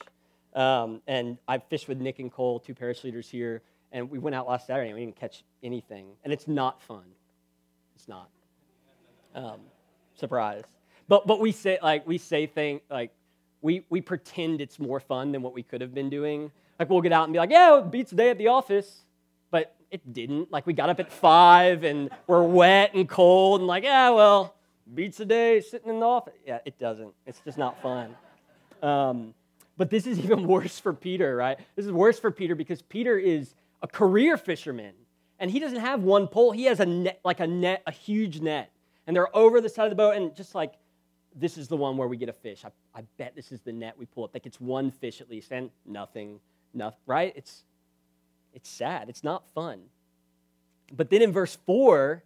Um, 0.54 1.00
and 1.06 1.38
I 1.46 1.58
fished 1.58 1.88
with 1.88 1.98
Nick 1.98 2.18
and 2.18 2.30
Cole, 2.30 2.58
two 2.58 2.74
parish 2.74 3.04
leaders 3.04 3.28
here, 3.28 3.62
and 3.92 4.10
we 4.10 4.18
went 4.18 4.34
out 4.34 4.48
last 4.48 4.66
Saturday 4.66 4.90
and 4.90 4.98
we 4.98 5.04
didn't 5.04 5.16
catch 5.16 5.44
anything. 5.62 6.08
And 6.24 6.32
it's 6.32 6.48
not 6.48 6.82
fun. 6.82 7.04
It's 7.94 8.08
not. 8.08 8.28
Um, 9.34 9.60
surprise. 10.16 10.64
But 11.08 11.26
but 11.26 11.40
we 11.40 11.52
say 11.52 11.78
like 11.82 12.06
we 12.06 12.18
say 12.18 12.46
things 12.46 12.80
like 12.90 13.12
we 13.62 13.84
we 13.90 14.00
pretend 14.00 14.60
it's 14.60 14.78
more 14.78 15.00
fun 15.00 15.32
than 15.32 15.42
what 15.42 15.54
we 15.54 15.62
could 15.62 15.80
have 15.80 15.94
been 15.94 16.10
doing. 16.10 16.50
Like 16.78 16.88
we'll 16.88 17.00
get 17.00 17.12
out 17.12 17.24
and 17.24 17.32
be 17.32 17.38
like, 17.38 17.50
yeah, 17.50 17.78
it 17.78 17.90
beats 17.90 18.10
the 18.10 18.16
day 18.16 18.30
at 18.30 18.38
the 18.38 18.48
office, 18.48 19.04
but 19.50 19.74
it 19.90 20.12
didn't. 20.12 20.50
Like 20.50 20.66
we 20.66 20.72
got 20.72 20.88
up 20.88 21.00
at 21.00 21.12
five 21.12 21.84
and 21.84 22.10
we're 22.26 22.42
wet 22.42 22.94
and 22.94 23.08
cold 23.08 23.60
and 23.60 23.66
like, 23.66 23.84
yeah, 23.84 24.10
well, 24.10 24.54
beats 24.94 25.18
the 25.18 25.24
day 25.24 25.60
sitting 25.60 25.90
in 25.90 26.00
the 26.00 26.06
office. 26.06 26.34
Yeah, 26.46 26.58
it 26.64 26.78
doesn't. 26.78 27.12
It's 27.26 27.40
just 27.40 27.58
not 27.58 27.80
fun. 27.82 28.14
Um, 28.82 29.34
but 29.76 29.90
this 29.90 30.06
is 30.06 30.18
even 30.24 30.46
worse 30.46 30.78
for 30.78 30.92
Peter, 30.92 31.36
right? 31.36 31.58
This 31.76 31.86
is 31.86 31.92
worse 31.92 32.18
for 32.18 32.30
Peter 32.30 32.54
because 32.54 32.82
Peter 32.82 33.18
is 33.18 33.54
a 33.82 33.88
career 33.88 34.36
fisherman 34.36 34.94
and 35.38 35.50
he 35.50 35.58
doesn't 35.58 35.80
have 35.80 36.02
one 36.02 36.26
pole. 36.26 36.52
He 36.52 36.64
has 36.64 36.80
a 36.80 36.86
net, 36.86 37.20
like 37.24 37.40
a 37.40 37.46
net, 37.46 37.82
a 37.86 37.92
huge 37.92 38.40
net 38.40 38.70
and 39.10 39.16
they're 39.16 39.36
over 39.36 39.60
the 39.60 39.68
side 39.68 39.86
of 39.86 39.90
the 39.90 39.96
boat, 39.96 40.14
and 40.14 40.36
just 40.36 40.54
like, 40.54 40.74
this 41.34 41.58
is 41.58 41.66
the 41.66 41.76
one 41.76 41.96
where 41.96 42.06
we 42.06 42.16
get 42.16 42.28
a 42.28 42.32
fish. 42.32 42.64
I, 42.64 42.70
I 42.96 43.02
bet 43.18 43.34
this 43.34 43.50
is 43.50 43.60
the 43.60 43.72
net 43.72 43.98
we 43.98 44.06
pull 44.06 44.22
up. 44.22 44.32
Like 44.32 44.46
it's 44.46 44.60
one 44.60 44.92
fish 44.92 45.20
at 45.20 45.28
least, 45.28 45.50
and 45.50 45.70
nothing, 45.84 46.38
nothing, 46.74 47.00
right? 47.06 47.32
It's, 47.34 47.64
it's 48.54 48.68
sad. 48.68 49.08
It's 49.08 49.24
not 49.24 49.48
fun. 49.54 49.80
But 50.92 51.10
then 51.10 51.22
in 51.22 51.32
verse 51.32 51.56
4, 51.66 52.22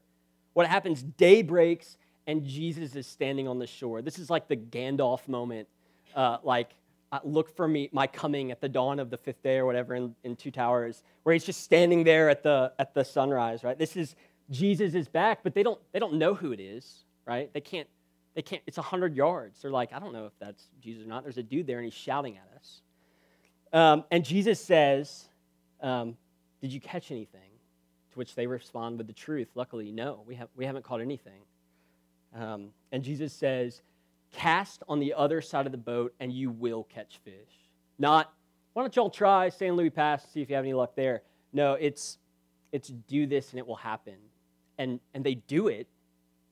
what 0.55 0.67
happens? 0.67 1.03
Day 1.03 1.43
breaks, 1.43 1.97
and 2.27 2.45
Jesus 2.45 2.95
is 2.97 3.07
standing 3.07 3.47
on 3.47 3.59
the 3.59 3.67
shore. 3.67 4.03
This 4.03 4.19
is 4.19 4.31
like 4.31 4.49
the 4.49 4.57
Gandalf 4.57 5.29
moment. 5.29 5.69
Uh, 6.15 6.39
like, 6.43 6.71
uh, 7.13 7.19
look 7.25 7.55
for 7.55 7.69
me, 7.69 7.89
my 7.93 8.07
coming 8.07 8.51
at 8.51 8.61
the 8.61 8.69
dawn 8.69 8.99
of 8.99 9.11
the 9.11 9.17
fifth 9.17 9.43
day 9.43 9.59
or 9.59 9.67
whatever 9.67 9.95
in, 9.95 10.15
in 10.25 10.37
Two 10.37 10.51
Towers, 10.51 11.03
where 11.23 11.33
he's 11.33 11.45
just 11.45 11.63
standing 11.63 12.05
there 12.05 12.31
at 12.31 12.43
the, 12.43 12.73
at 12.79 12.95
the 12.95 13.05
sunrise, 13.05 13.63
right? 13.63 13.79
This 13.79 13.97
is 13.97 14.17
Jesus 14.51 14.95
is 14.95 15.09
back, 15.09 15.41
but 15.43 15.55
they 15.55 15.63
don't, 15.63 15.81
they 15.93 15.99
don't 15.99 16.15
know 16.15 16.35
who 16.35 16.53
it 16.53 16.61
is, 16.61 17.05
right? 17.27 17.53
They 17.53 17.61
can't, 17.61 17.89
they 18.35 18.43
can't, 18.43 18.63
it's 18.67 18.77
100 18.77 19.17
yards. 19.17 19.63
They're 19.63 19.71
like, 19.71 19.93
I 19.93 19.99
don't 19.99 20.13
know 20.13 20.27
if 20.27 20.33
that's 20.39 20.69
Jesus 20.81 21.05
or 21.05 21.09
not. 21.09 21.23
There's 21.23 21.39
a 21.39 21.43
dude 21.43 21.67
there 21.67 21.79
and 21.79 21.85
he's 21.85 21.95
shouting 21.95 22.37
at 22.37 22.49
us. 22.57 22.81
Um, 23.73 24.05
and 24.11 24.25
Jesus 24.25 24.61
says, 24.61 25.29
um, 25.85 26.17
Did 26.61 26.73
you 26.73 26.81
catch 26.81 27.11
anything? 27.11 27.41
To 28.13 28.19
which 28.19 28.35
they 28.35 28.47
respond 28.47 28.99
with 28.99 29.07
the 29.07 29.13
truth. 29.13 29.49
Luckily, 29.55 29.91
no, 29.91 30.23
we, 30.27 30.37
have, 30.37 30.49
we 30.57 30.65
haven't 30.65 30.85
caught 30.85 31.01
anything. 31.01 31.43
Um, 32.35 32.71
and 32.93 33.03
Jesus 33.03 33.33
says, 33.33 33.83
Cast 34.33 34.83
on 34.89 34.99
the 34.99 35.15
other 35.15 35.41
side 35.41 35.67
of 35.67 35.73
the 35.73 35.79
boat 35.79 36.15
and 36.19 36.33
you 36.33 36.51
will 36.51 36.85
catch 36.85 37.19
fish. 37.25 37.69
Not, 37.99 38.33
why 38.73 38.83
don't 38.83 38.95
y'all 38.97 39.11
try 39.11 39.49
San 39.49 39.77
Luis 39.77 39.93
Pass, 39.95 40.27
see 40.33 40.43
if 40.43 40.49
you 40.49 40.57
have 40.57 40.65
any 40.65 40.75
luck 40.75 40.97
there. 40.97 41.23
No, 41.53 41.75
it's, 41.75 42.19
it's 42.73 42.89
do 42.89 43.27
this 43.27 43.51
and 43.51 43.59
it 43.61 43.67
will 43.67 43.77
happen 43.77 44.17
and, 44.79 45.01
and 45.13 45.25
they 45.25 45.35
do 45.35 45.69
it, 45.69 45.87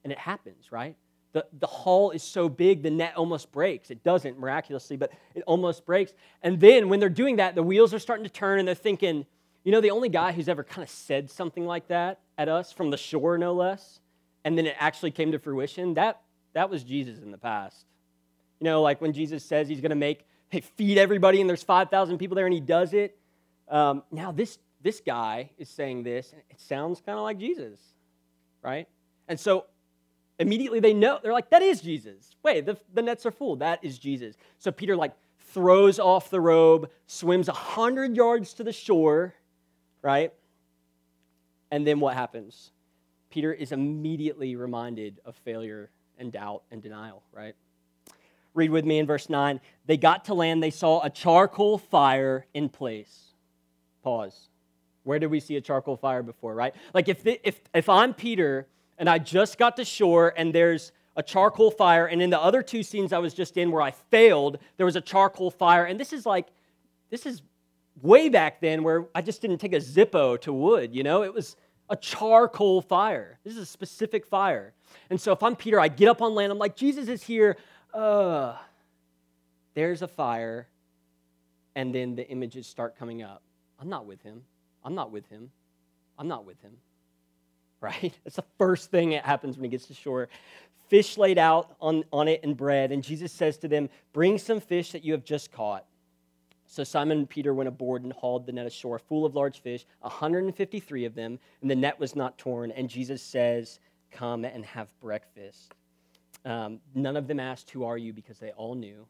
and 0.04 0.12
it 0.12 0.18
happens, 0.18 0.70
right? 0.70 0.96
The, 1.32 1.46
the 1.58 1.66
haul 1.66 2.10
is 2.10 2.22
so 2.22 2.48
big, 2.48 2.82
the 2.82 2.90
net 2.90 3.14
almost 3.16 3.52
breaks. 3.52 3.90
It 3.90 4.04
doesn't 4.04 4.38
miraculously, 4.38 4.96
but 4.96 5.12
it 5.34 5.42
almost 5.46 5.86
breaks. 5.86 6.12
And 6.42 6.60
then 6.60 6.88
when 6.88 7.00
they're 7.00 7.08
doing 7.08 7.36
that, 7.36 7.54
the 7.54 7.62
wheels 7.62 7.94
are 7.94 7.98
starting 7.98 8.24
to 8.24 8.30
turn, 8.30 8.58
and 8.58 8.68
they're 8.68 8.74
thinking, 8.74 9.24
you 9.64 9.72
know, 9.72 9.80
the 9.80 9.90
only 9.90 10.08
guy 10.08 10.32
who's 10.32 10.48
ever 10.48 10.62
kind 10.62 10.82
of 10.82 10.90
said 10.90 11.30
something 11.30 11.64
like 11.64 11.88
that 11.88 12.20
at 12.36 12.48
us 12.48 12.72
from 12.72 12.90
the 12.90 12.96
shore, 12.96 13.38
no 13.38 13.54
less, 13.54 14.00
and 14.44 14.58
then 14.58 14.66
it 14.66 14.76
actually 14.78 15.10
came 15.10 15.32
to 15.32 15.38
fruition, 15.38 15.94
that, 15.94 16.20
that 16.52 16.68
was 16.68 16.84
Jesus 16.84 17.20
in 17.20 17.30
the 17.30 17.38
past. 17.38 17.86
You 18.60 18.64
know, 18.64 18.82
like 18.82 19.00
when 19.00 19.12
Jesus 19.12 19.44
says 19.44 19.68
he's 19.68 19.80
going 19.80 19.90
to 19.90 19.96
make, 19.96 20.26
hey, 20.50 20.60
feed 20.60 20.98
everybody, 20.98 21.40
and 21.40 21.48
there's 21.48 21.62
5,000 21.62 22.18
people 22.18 22.34
there, 22.34 22.46
and 22.46 22.54
he 22.54 22.60
does 22.60 22.92
it. 22.92 23.16
Um, 23.68 24.02
now, 24.10 24.32
this, 24.32 24.58
this 24.82 25.00
guy 25.00 25.50
is 25.58 25.68
saying 25.68 26.02
this, 26.02 26.32
and 26.32 26.42
it 26.50 26.60
sounds 26.60 27.00
kind 27.00 27.16
of 27.16 27.24
like 27.24 27.38
Jesus 27.38 27.78
right? 28.62 28.88
And 29.28 29.38
so 29.38 29.66
immediately 30.42 30.80
they 30.80 30.92
know, 30.92 31.18
they're 31.22 31.32
like, 31.32 31.50
that 31.50 31.62
is 31.62 31.80
Jesus. 31.80 32.36
Wait, 32.42 32.66
the, 32.66 32.76
the 32.92 33.02
nets 33.02 33.24
are 33.24 33.30
full. 33.30 33.56
That 33.56 33.82
is 33.82 33.98
Jesus. 33.98 34.36
So 34.58 34.70
Peter, 34.70 34.96
like, 34.96 35.12
throws 35.52 35.98
off 35.98 36.30
the 36.30 36.40
robe, 36.40 36.90
swims 37.06 37.48
100 37.48 38.16
yards 38.16 38.54
to 38.54 38.64
the 38.64 38.72
shore, 38.72 39.34
right? 40.02 40.32
And 41.70 41.86
then 41.86 42.00
what 42.00 42.14
happens? 42.14 42.70
Peter 43.30 43.52
is 43.52 43.72
immediately 43.72 44.56
reminded 44.56 45.20
of 45.24 45.36
failure 45.36 45.90
and 46.18 46.32
doubt 46.32 46.62
and 46.70 46.82
denial, 46.82 47.22
right? 47.32 47.54
Read 48.54 48.70
with 48.70 48.84
me 48.84 48.98
in 48.98 49.06
verse 49.06 49.30
9. 49.30 49.60
They 49.86 49.96
got 49.96 50.26
to 50.26 50.34
land, 50.34 50.62
they 50.62 50.70
saw 50.70 51.02
a 51.02 51.10
charcoal 51.10 51.78
fire 51.78 52.46
in 52.52 52.68
place. 52.68 53.32
Pause. 54.02 54.48
Where 55.04 55.18
did 55.18 55.30
we 55.30 55.40
see 55.40 55.56
a 55.56 55.60
charcoal 55.60 55.96
fire 55.96 56.22
before, 56.22 56.54
right? 56.54 56.74
Like 56.94 57.08
if, 57.08 57.22
the, 57.22 57.40
if, 57.46 57.60
if 57.74 57.88
I'm 57.88 58.14
Peter 58.14 58.66
and 58.98 59.08
I 59.08 59.18
just 59.18 59.58
got 59.58 59.76
to 59.76 59.84
shore 59.84 60.32
and 60.36 60.54
there's 60.54 60.92
a 61.16 61.22
charcoal 61.22 61.70
fire, 61.70 62.06
and 62.06 62.22
in 62.22 62.30
the 62.30 62.40
other 62.40 62.62
two 62.62 62.82
scenes 62.82 63.12
I 63.12 63.18
was 63.18 63.34
just 63.34 63.56
in 63.56 63.70
where 63.70 63.82
I 63.82 63.90
failed, 63.90 64.58
there 64.76 64.86
was 64.86 64.96
a 64.96 65.00
charcoal 65.00 65.50
fire. 65.50 65.84
And 65.84 66.00
this 66.00 66.12
is 66.12 66.24
like, 66.24 66.46
this 67.10 67.26
is 67.26 67.42
way 68.00 68.28
back 68.28 68.60
then 68.60 68.82
where 68.82 69.06
I 69.14 69.20
just 69.20 69.42
didn't 69.42 69.58
take 69.58 69.74
a 69.74 69.80
Zippo 69.80 70.40
to 70.40 70.52
wood, 70.52 70.94
you 70.94 71.02
know? 71.02 71.22
It 71.22 71.34
was 71.34 71.56
a 71.90 71.96
charcoal 71.96 72.80
fire. 72.80 73.38
This 73.44 73.52
is 73.52 73.58
a 73.58 73.66
specific 73.66 74.24
fire. 74.24 74.72
And 75.10 75.20
so 75.20 75.32
if 75.32 75.42
I'm 75.42 75.56
Peter, 75.56 75.78
I 75.78 75.88
get 75.88 76.08
up 76.08 76.22
on 76.22 76.34
land, 76.34 76.50
I'm 76.50 76.58
like, 76.58 76.76
Jesus 76.76 77.08
is 77.08 77.22
here. 77.22 77.58
Uh, 77.92 78.56
there's 79.74 80.00
a 80.00 80.08
fire. 80.08 80.68
And 81.74 81.94
then 81.94 82.14
the 82.14 82.26
images 82.28 82.66
start 82.66 82.98
coming 82.98 83.22
up. 83.22 83.42
I'm 83.78 83.90
not 83.90 84.06
with 84.06 84.22
him. 84.22 84.42
I'm 84.84 84.94
not 84.94 85.10
with 85.10 85.28
him. 85.28 85.50
I'm 86.18 86.28
not 86.28 86.46
with 86.46 86.60
him. 86.62 86.72
Right? 87.82 88.16
That's 88.22 88.36
the 88.36 88.44
first 88.58 88.92
thing 88.92 89.10
that 89.10 89.24
happens 89.24 89.56
when 89.56 89.64
he 89.64 89.70
gets 89.70 89.86
to 89.86 89.94
shore. 89.94 90.28
Fish 90.88 91.18
laid 91.18 91.36
out 91.36 91.74
on, 91.80 92.04
on 92.12 92.28
it 92.28 92.44
and 92.44 92.56
bread. 92.56 92.92
And 92.92 93.02
Jesus 93.02 93.32
says 93.32 93.58
to 93.58 93.66
them, 93.66 93.88
Bring 94.12 94.38
some 94.38 94.60
fish 94.60 94.92
that 94.92 95.04
you 95.04 95.10
have 95.14 95.24
just 95.24 95.50
caught. 95.50 95.84
So 96.66 96.84
Simon 96.84 97.18
and 97.18 97.28
Peter 97.28 97.52
went 97.52 97.68
aboard 97.68 98.04
and 98.04 98.12
hauled 98.12 98.46
the 98.46 98.52
net 98.52 98.66
ashore 98.66 98.98
full 98.98 99.26
of 99.26 99.34
large 99.34 99.60
fish, 99.60 99.84
153 100.00 101.04
of 101.04 101.14
them, 101.14 101.38
and 101.60 101.70
the 101.70 101.74
net 101.74 101.98
was 101.98 102.14
not 102.14 102.38
torn. 102.38 102.70
And 102.70 102.88
Jesus 102.88 103.20
says, 103.20 103.80
Come 104.12 104.44
and 104.44 104.64
have 104.64 104.88
breakfast. 105.00 105.72
Um, 106.44 106.78
none 106.94 107.16
of 107.16 107.26
them 107.26 107.40
asked, 107.40 107.70
Who 107.70 107.84
are 107.84 107.98
you? 107.98 108.12
because 108.12 108.38
they 108.38 108.52
all 108.52 108.74
knew, 108.74 109.06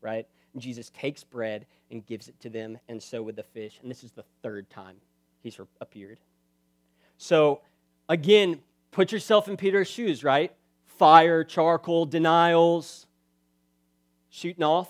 right? 0.00 0.26
And 0.52 0.60
Jesus 0.60 0.90
takes 0.90 1.22
bread 1.22 1.64
and 1.90 2.04
gives 2.06 2.28
it 2.28 2.40
to 2.40 2.50
them, 2.50 2.78
and 2.88 3.02
so 3.02 3.22
with 3.22 3.36
the 3.36 3.42
fish. 3.44 3.78
And 3.82 3.90
this 3.90 4.02
is 4.02 4.10
the 4.10 4.24
third 4.42 4.68
time 4.68 4.96
he's 5.42 5.58
appeared. 5.80 6.18
So, 7.18 7.60
again, 8.08 8.60
put 8.90 9.12
yourself 9.12 9.48
in 9.48 9.56
Peter's 9.56 9.88
shoes, 9.88 10.24
right? 10.24 10.52
Fire, 10.84 11.44
charcoal, 11.44 12.06
denials, 12.06 13.06
shooting 14.30 14.64
off. 14.64 14.88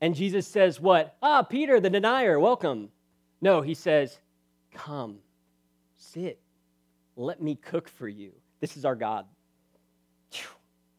And 0.00 0.14
Jesus 0.14 0.46
says, 0.46 0.80
What? 0.80 1.16
Ah, 1.22 1.42
Peter, 1.42 1.80
the 1.80 1.90
denier, 1.90 2.38
welcome. 2.38 2.90
No, 3.40 3.60
he 3.60 3.74
says, 3.74 4.18
Come, 4.74 5.18
sit, 5.96 6.40
let 7.16 7.40
me 7.40 7.56
cook 7.56 7.88
for 7.88 8.08
you. 8.08 8.32
This 8.60 8.76
is 8.76 8.84
our 8.84 8.94
God. 8.94 9.26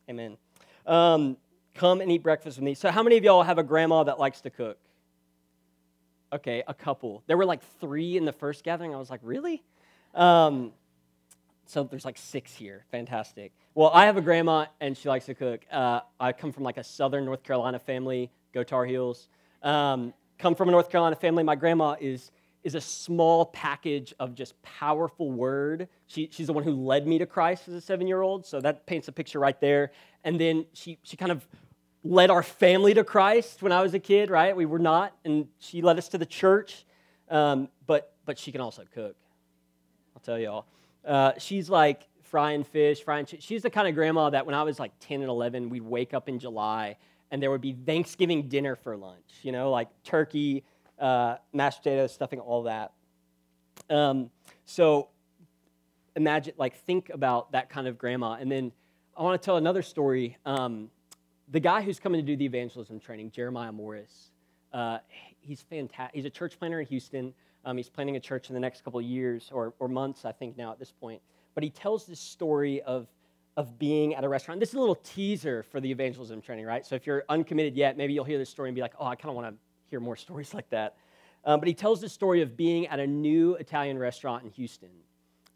Amen. 0.10 0.38
Um, 0.86 1.38
come 1.74 2.02
and 2.02 2.12
eat 2.12 2.24
breakfast 2.24 2.58
with 2.58 2.64
me. 2.64 2.74
So, 2.74 2.92
how 2.92 3.04
many 3.04 3.18
of 3.18 3.24
y'all 3.24 3.44
have 3.44 3.58
a 3.58 3.64
grandma 3.64 4.04
that 4.04 4.20
likes 4.20 4.42
to 4.42 4.50
cook? 4.50 4.78
Okay, 6.32 6.64
a 6.68 6.74
couple. 6.74 7.24
There 7.28 7.38
were 7.38 7.46
like 7.46 7.62
three 7.80 8.18
in 8.18 8.26
the 8.26 8.32
first 8.32 8.64
gathering. 8.64 8.94
I 8.94 8.98
was 8.98 9.10
like, 9.10 9.22
really? 9.24 9.64
Um, 10.14 10.74
so 11.66 11.84
there's 11.84 12.06
like 12.06 12.18
six 12.18 12.54
here. 12.54 12.86
Fantastic. 12.92 13.52
Well, 13.74 13.92
I 13.94 14.06
have 14.06 14.18
a 14.18 14.22
grandma 14.22 14.68
and 14.80 14.98
she 14.98 15.10
likes 15.10 15.26
to 15.26 15.34
cook. 15.34 15.66
Uh, 15.72 16.02
I 16.20 16.32
come 16.32 16.52
from 16.52 16.64
like 16.64 16.78
a 16.78 16.84
southern 16.84 17.26
North 17.26 17.44
Carolina 17.44 17.80
family. 17.80 18.32
Go 18.54 18.64
Tar 18.64 18.86
Heels. 18.86 19.28
Um, 19.64 20.14
come 20.38 20.56
from 20.56 20.70
a 20.70 20.72
North 20.72 20.90
Carolina 20.90 21.16
family. 21.16 21.44
My 21.44 21.56
grandma 21.56 21.96
is 22.00 22.32
is 22.66 22.74
a 22.74 22.82
small 22.82 23.46
package 23.46 24.12
of 24.20 24.34
just 24.34 24.60
powerful 24.64 25.32
word. 25.32 25.88
She, 26.08 26.30
she's 26.32 26.48
the 26.48 26.54
one 26.54 26.64
who 26.64 26.72
led 26.72 27.06
me 27.06 27.20
to 27.20 27.28
Christ 27.28 27.68
as 27.68 27.76
a 27.76 27.82
seven 27.82 28.08
year 28.08 28.24
old, 28.24 28.44
so 28.44 28.60
that 28.60 28.88
paints 28.88 29.08
a 29.08 29.12
picture 29.12 29.40
right 29.40 29.60
there. 29.62 29.92
And 30.24 30.42
then 30.42 30.66
she, 30.74 30.98
she 31.04 31.16
kind 31.16 31.32
of 31.32 31.48
led 32.04 32.32
our 32.32 32.42
family 32.42 32.96
to 32.96 33.04
Christ 33.04 33.62
when 33.62 33.72
I 33.72 33.84
was 33.84 33.94
a 33.94 34.00
kid, 34.00 34.32
right? 34.32 34.56
We 34.56 34.66
were 34.66 34.80
not, 34.80 35.16
and 35.24 35.48
she 35.60 35.84
led 35.84 36.00
us 36.00 36.10
to 36.10 36.18
the 36.18 36.26
church. 36.26 36.86
Um, 37.30 37.70
but 37.86 38.14
but 38.26 38.40
she 38.40 38.52
can 38.52 38.62
also 38.62 38.84
cook. 38.94 39.16
I'll 40.16 40.22
tell 40.22 40.40
y'all. 40.40 40.66
Uh, 41.06 41.34
she's 41.38 41.70
like 41.70 42.08
frying 42.24 42.64
fish, 42.64 43.04
frying. 43.04 43.26
She's 43.40 43.62
the 43.62 43.70
kind 43.70 43.88
of 43.88 43.96
grandma 43.96 44.30
that 44.30 44.46
when 44.46 44.56
I 44.56 44.64
was 44.64 44.80
like 44.80 44.92
10 45.00 45.22
and 45.22 45.30
11, 45.30 45.70
we'd 45.70 45.84
wake 45.84 46.14
up 46.14 46.28
in 46.28 46.40
July 46.40 46.98
and 47.32 47.42
there 47.42 47.52
would 47.52 47.62
be 47.62 47.74
Thanksgiving 47.74 48.48
dinner 48.48 48.76
for 48.76 48.96
lunch. 48.98 49.40
You 49.42 49.52
know, 49.52 49.72
like 49.72 49.90
turkey, 50.04 50.64
uh, 51.00 51.36
mashed 51.54 51.80
potatoes, 51.80 52.14
stuffing, 52.14 52.40
all 52.40 52.64
that. 52.64 52.94
Um, 53.90 54.30
so 54.66 55.10
imagine, 56.16 56.54
like, 56.58 56.76
think 56.76 57.10
about 57.10 57.52
that 57.52 57.70
kind 57.70 57.88
of 57.88 57.98
grandma. 57.98 58.34
And 58.34 58.52
then 58.52 58.72
I 59.18 59.24
want 59.24 59.42
to 59.42 59.46
tell 59.46 59.58
another 59.58 59.82
story. 59.82 60.38
Um, 60.46 60.90
the 61.50 61.60
guy 61.60 61.82
who's 61.82 62.00
coming 62.00 62.20
to 62.20 62.26
do 62.26 62.36
the 62.36 62.46
evangelism 62.46 63.00
training, 63.00 63.32
Jeremiah 63.32 63.72
Morris, 63.72 64.32
uh, 64.74 65.00
he's 65.40 65.62
fantastic. 65.62 66.16
He's 66.16 66.26
a 66.26 66.30
church 66.30 66.58
planner 66.58 66.80
in 66.80 66.88
Houston. 66.88 67.34
Um, 67.66 67.78
he's 67.78 67.90
planning 67.90 68.16
a 68.16 68.20
church 68.20 68.50
in 68.50 68.54
the 68.54 68.60
next 68.60 68.84
couple 68.84 69.00
of 69.00 69.06
years 69.06 69.50
or, 69.52 69.74
or 69.80 69.88
months, 69.88 70.24
I 70.24 70.32
think, 70.32 70.58
now 70.58 70.72
at 70.72 70.80
this 70.80 70.92
point. 70.92 71.22
But 71.56 71.64
he 71.64 71.70
tells 71.70 72.06
this 72.06 72.20
story 72.20 72.82
of, 72.84 73.08
of 73.58 73.80
being 73.80 74.14
at 74.14 74.24
a 74.24 74.30
restaurant. 74.30 74.60
This 74.60 74.70
is 74.70 74.76
a 74.76 74.80
little 74.80 74.96
teaser 74.96 75.64
for 75.64 75.82
the 75.82 75.90
evangelism 75.90 76.42
training, 76.42 76.66
right? 76.66 76.86
So 76.86 76.96
if 76.96 77.08
you're 77.08 77.24
uncommitted 77.28 77.76
yet, 77.76 77.98
maybe 77.98 78.14
you'll 78.14 78.26
hear 78.26 78.38
this 78.38 78.50
story 78.50 78.70
and 78.70 78.76
be 78.76 78.82
like, 78.82 78.94
oh, 79.00 79.06
I 79.06 79.16
kind 79.16 79.30
of 79.30 79.36
want 79.36 79.48
to 79.48 79.56
hear 79.90 80.00
more 80.00 80.16
stories 80.16 80.54
like 80.54 80.70
that. 80.70 80.96
Um, 81.44 81.60
but 81.60 81.68
he 81.68 81.74
tells 81.74 82.02
the 82.02 82.10
story 82.10 82.42
of 82.42 82.56
being 82.56 82.88
at 82.88 83.00
a 83.00 83.08
new 83.08 83.56
Italian 83.56 83.98
restaurant 83.98 84.44
in 84.44 84.50
Houston. 84.52 84.90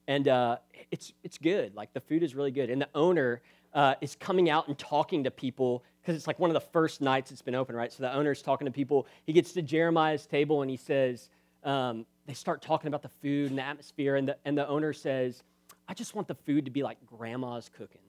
And 0.08 0.28
uh, 0.28 0.58
it's, 0.92 1.14
it's 1.24 1.38
good. 1.38 1.76
Like 1.76 1.94
the 1.94 2.02
food 2.02 2.24
is 2.24 2.36
really 2.36 2.52
good. 2.52 2.70
And 2.70 2.82
the 2.82 2.90
owner 2.96 3.42
uh, 3.74 3.96
is 4.02 4.16
coming 4.16 4.50
out 4.50 4.68
and 4.68 4.78
talking 4.78 5.24
to 5.24 5.32
people 5.32 5.84
because 6.02 6.16
it's 6.16 6.28
like 6.28 6.40
one 6.40 6.50
of 6.50 6.56
the 6.56 6.68
first 6.72 7.02
nights 7.02 7.32
it's 7.32 7.42
been 7.42 7.56
open, 7.56 7.76
right? 7.76 7.92
So 7.92 8.04
the 8.04 8.14
owner's 8.14 8.42
talking 8.42 8.66
to 8.66 8.72
people. 8.72 9.06
He 9.26 9.34
gets 9.34 9.52
to 9.54 9.62
Jeremiah's 9.62 10.26
table 10.26 10.62
and 10.62 10.72
he 10.72 10.78
says, 10.78 11.30
um, 11.64 12.06
they 12.26 12.34
start 12.34 12.62
talking 12.62 12.88
about 12.88 13.02
the 13.02 13.10
food 13.22 13.50
and 13.50 13.58
the 13.58 13.64
atmosphere. 13.64 14.16
And 14.16 14.30
the, 14.30 14.38
and 14.46 14.58
the 14.58 14.68
owner 14.68 14.94
says, 14.94 15.44
I 15.88 15.94
just 15.94 16.16
want 16.16 16.28
the 16.28 16.36
food 16.36 16.66
to 16.66 16.72
be 16.72 16.84
like 16.84 16.98
grandma's 17.06 17.70
cooking. 17.76 18.02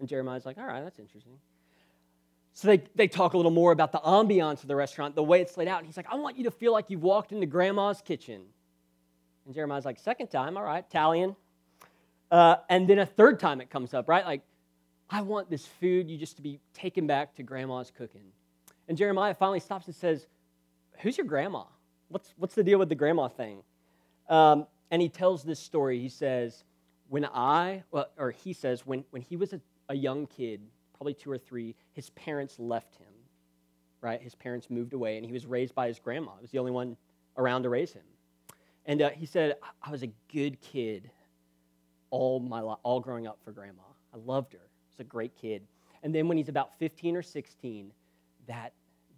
And 0.00 0.08
Jeremiah's 0.08 0.46
like, 0.46 0.58
all 0.58 0.66
right, 0.66 0.82
that's 0.82 0.98
interesting. 0.98 1.38
So 2.54 2.68
they, 2.68 2.82
they 2.96 3.06
talk 3.06 3.34
a 3.34 3.36
little 3.36 3.52
more 3.52 3.70
about 3.70 3.92
the 3.92 4.00
ambiance 4.00 4.62
of 4.62 4.68
the 4.68 4.74
restaurant, 4.74 5.14
the 5.14 5.22
way 5.22 5.40
it's 5.40 5.56
laid 5.56 5.68
out. 5.68 5.78
And 5.78 5.86
he's 5.86 5.96
like, 5.96 6.10
I 6.10 6.16
want 6.16 6.36
you 6.36 6.44
to 6.44 6.50
feel 6.50 6.72
like 6.72 6.86
you've 6.88 7.02
walked 7.02 7.30
into 7.30 7.46
grandma's 7.46 8.02
kitchen. 8.02 8.42
And 9.46 9.54
Jeremiah's 9.54 9.84
like, 9.84 9.98
second 9.98 10.28
time, 10.28 10.56
all 10.56 10.64
right, 10.64 10.84
Italian. 10.88 11.36
Uh, 12.30 12.56
and 12.68 12.88
then 12.88 12.98
a 12.98 13.06
third 13.06 13.38
time 13.38 13.60
it 13.60 13.70
comes 13.70 13.94
up, 13.94 14.08
right? 14.08 14.24
Like, 14.24 14.42
I 15.08 15.22
want 15.22 15.48
this 15.48 15.66
food 15.66 16.10
you 16.10 16.18
just 16.18 16.36
to 16.36 16.42
be 16.42 16.58
taken 16.74 17.06
back 17.06 17.36
to 17.36 17.42
grandma's 17.42 17.92
cooking. 17.96 18.32
And 18.88 18.98
Jeremiah 18.98 19.34
finally 19.34 19.60
stops 19.60 19.86
and 19.86 19.94
says, 19.94 20.26
Who's 21.00 21.16
your 21.16 21.26
grandma? 21.26 21.62
What's, 22.08 22.34
what's 22.36 22.54
the 22.54 22.64
deal 22.64 22.78
with 22.78 22.88
the 22.88 22.94
grandma 22.94 23.28
thing? 23.28 23.62
Um, 24.28 24.66
and 24.90 25.02
he 25.02 25.08
tells 25.08 25.44
this 25.44 25.58
story. 25.58 26.00
He 26.00 26.08
says, 26.08 26.64
When 27.08 27.24
I, 27.26 27.84
well, 27.90 28.08
or 28.16 28.30
he 28.30 28.52
says, 28.52 28.86
when, 28.86 29.04
when 29.10 29.22
he 29.22 29.36
was 29.36 29.52
a, 29.52 29.60
a 29.88 29.94
young 29.94 30.26
kid, 30.26 30.60
probably 30.96 31.14
two 31.14 31.30
or 31.30 31.38
three, 31.38 31.74
his 31.92 32.10
parents 32.10 32.58
left 32.58 32.96
him, 32.96 33.06
right? 34.00 34.20
His 34.20 34.34
parents 34.34 34.68
moved 34.70 34.92
away, 34.92 35.16
and 35.16 35.24
he 35.24 35.32
was 35.32 35.46
raised 35.46 35.74
by 35.74 35.86
his 35.88 35.98
grandma. 35.98 36.32
He 36.36 36.42
was 36.42 36.50
the 36.50 36.58
only 36.58 36.72
one 36.72 36.96
around 37.36 37.62
to 37.62 37.68
raise 37.68 37.92
him. 37.92 38.02
And 38.86 39.02
uh, 39.02 39.10
he 39.10 39.26
said, 39.26 39.56
I 39.82 39.90
was 39.90 40.02
a 40.02 40.10
good 40.32 40.60
kid 40.60 41.10
all 42.10 42.40
my 42.40 42.60
life, 42.60 42.78
all 42.82 43.00
growing 43.00 43.26
up 43.26 43.38
for 43.44 43.52
grandma. 43.52 43.82
I 44.14 44.16
loved 44.24 44.54
her. 44.54 44.60
He's 44.90 45.00
a 45.00 45.04
great 45.04 45.36
kid. 45.36 45.62
And 46.02 46.14
then 46.14 46.28
when 46.28 46.36
he's 46.36 46.48
about 46.48 46.78
15 46.78 47.16
or 47.16 47.22
16, 47.22 47.92
that, 48.46 48.72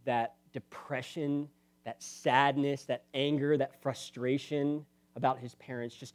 that 0.04 0.34
depression, 0.52 1.48
that 1.84 2.02
sadness, 2.02 2.84
that 2.84 3.04
anger, 3.14 3.56
that 3.56 3.80
frustration 3.82 4.84
about 5.16 5.38
his 5.38 5.54
parents 5.56 5.94
just 5.94 6.14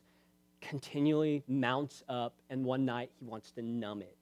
continually 0.62 1.43
mounts 1.48 2.03
up. 2.07 2.36
And 2.50 2.63
one 2.63 2.86
night 2.86 3.12
he 3.19 3.25
wants 3.25 3.51
to 3.51 3.62
numb 3.62 4.01
it, 4.01 4.17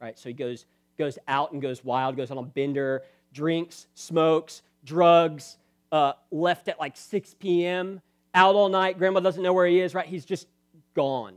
right? 0.00 0.18
So 0.18 0.28
he 0.28 0.32
goes, 0.32 0.66
goes 0.98 1.18
out 1.28 1.52
and 1.52 1.60
goes 1.60 1.84
wild, 1.84 2.16
goes 2.16 2.30
on 2.30 2.38
a 2.38 2.42
bender, 2.42 3.02
drinks, 3.32 3.86
smokes, 3.94 4.62
drugs, 4.84 5.58
uh, 5.92 6.12
left 6.30 6.68
at 6.68 6.78
like 6.80 6.96
6 6.96 7.34
p.m., 7.34 8.00
out 8.34 8.54
all 8.54 8.68
night. 8.68 8.98
Grandma 8.98 9.20
doesn't 9.20 9.42
know 9.42 9.52
where 9.52 9.66
he 9.66 9.80
is, 9.80 9.94
right? 9.94 10.06
He's 10.06 10.24
just 10.24 10.46
gone 10.94 11.36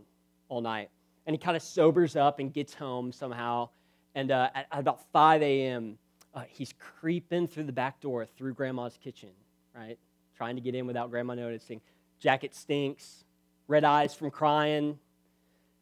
all 0.50 0.62
night. 0.62 0.89
And 1.25 1.34
he 1.34 1.38
kind 1.38 1.56
of 1.56 1.62
sobers 1.63 2.15
up 2.15 2.39
and 2.39 2.51
gets 2.51 2.74
home 2.74 3.12
somehow. 3.12 3.70
And 4.15 4.32
uh, 4.32 4.50
at, 4.56 4.65
at, 4.72 4.79
about 4.79 5.00
5 5.13 5.41
a.m., 5.44 5.98
uh, 6.33 6.43
he's 6.48 6.74
creeping 6.77 7.48
through 7.48 7.63
the 7.63 7.71
back 7.71 8.00
door 8.00 8.25
through 8.25 8.53
grandma's 8.53 8.98
kitchen, 9.01 9.29
right? 9.75 9.98
Trying 10.38 10.55
to 10.55 10.62
get 10.62 10.75
in 10.75 10.86
without 10.88 11.09
grandma 11.09 11.36
noticing. 11.36 11.81
Jacket 12.19 12.53
stinks, 12.53 13.24
red 13.67 13.83
eyes 13.83 14.13
from 14.13 14.29
crying. 14.29 15.00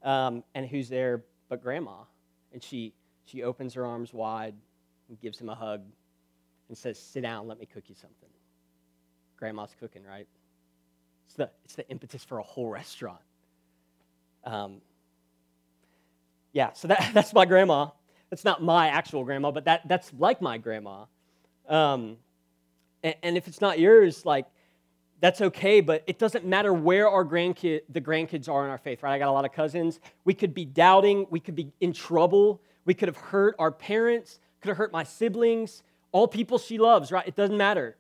Um, 0.04 0.44
and 0.56 0.66
who's 0.66 0.90
there 0.90 1.24
but 1.50 1.62
grandma? 1.62 2.04
And 2.54 2.64
she, 2.64 2.94
she 3.26 3.44
opens 3.44 3.74
her 3.74 3.86
arms 3.86 4.14
wide 4.14 4.56
and 5.10 5.20
gives 5.20 5.40
him 5.40 5.50
a 5.50 5.56
hug 5.56 5.82
and 6.70 6.78
says, 6.78 7.00
Sit 7.00 7.22
down, 7.22 7.48
let 7.48 7.60
me 7.60 7.66
cook 7.66 7.84
you 7.88 7.96
something. 7.96 8.30
Grandma's 9.38 9.76
cooking, 9.80 10.04
right? 10.04 10.28
It's 11.28 11.36
the, 11.36 11.50
it's 11.66 11.76
the 11.76 11.88
impetus 11.90 12.24
for 12.24 12.40
a 12.40 12.44
whole 12.44 12.70
restaurant. 12.70 13.20
Um, 14.44 14.82
yeah, 16.54 16.72
so 16.74 16.88
that, 16.88 17.10
that's 17.14 17.34
my 17.34 17.46
grandma. 17.46 17.90
That's 18.30 18.44
not 18.44 18.62
my 18.62 18.90
actual 18.90 19.24
grandma, 19.24 19.52
but 19.52 19.66
that, 19.66 19.88
that's 19.88 20.12
like 20.18 20.42
my 20.42 20.58
grandma. 20.58 21.06
Um, 21.68 22.18
and, 23.04 23.16
and, 23.24 23.38
if 23.38 23.48
it's 23.48 23.62
not 23.62 23.80
yours, 23.80 24.26
like, 24.26 24.46
that's 25.20 25.42
okay, 25.42 25.82
but 25.82 26.04
it 26.08 26.20
doesn't 26.20 26.46
matter 26.46 26.74
where 26.74 27.10
our 27.10 27.26
grandkid, 27.26 27.82
the 27.90 28.02
grandkids 28.02 28.48
are 28.48 28.64
in 28.64 28.70
our 28.70 28.78
faith, 28.78 29.04
right? 29.04 29.14
I 29.14 29.20
got 29.20 29.30
a 29.30 29.32
lot 29.32 29.46
of 29.46 29.52
cousins. 29.52 30.00
We 30.26 30.34
could 30.34 30.54
be 30.54 30.66
doubting, 30.66 31.26
we 31.30 31.40
could 31.40 31.56
be 31.56 31.72
in 31.82 31.92
trouble, 31.94 32.62
we 32.86 32.94
could 32.94 33.08
have 33.08 33.18
hurt 33.18 33.56
our 33.60 33.72
parents, 33.72 34.40
could 34.62 34.70
have 34.70 34.78
hurt 34.78 34.92
my 34.92 35.04
siblings, 35.04 35.84
all 36.12 36.28
people 36.28 36.58
she 36.58 36.78
loves, 36.78 37.12
right? 37.12 37.28
It 37.28 37.36
doesn't 37.36 37.58
matter. 37.58 37.98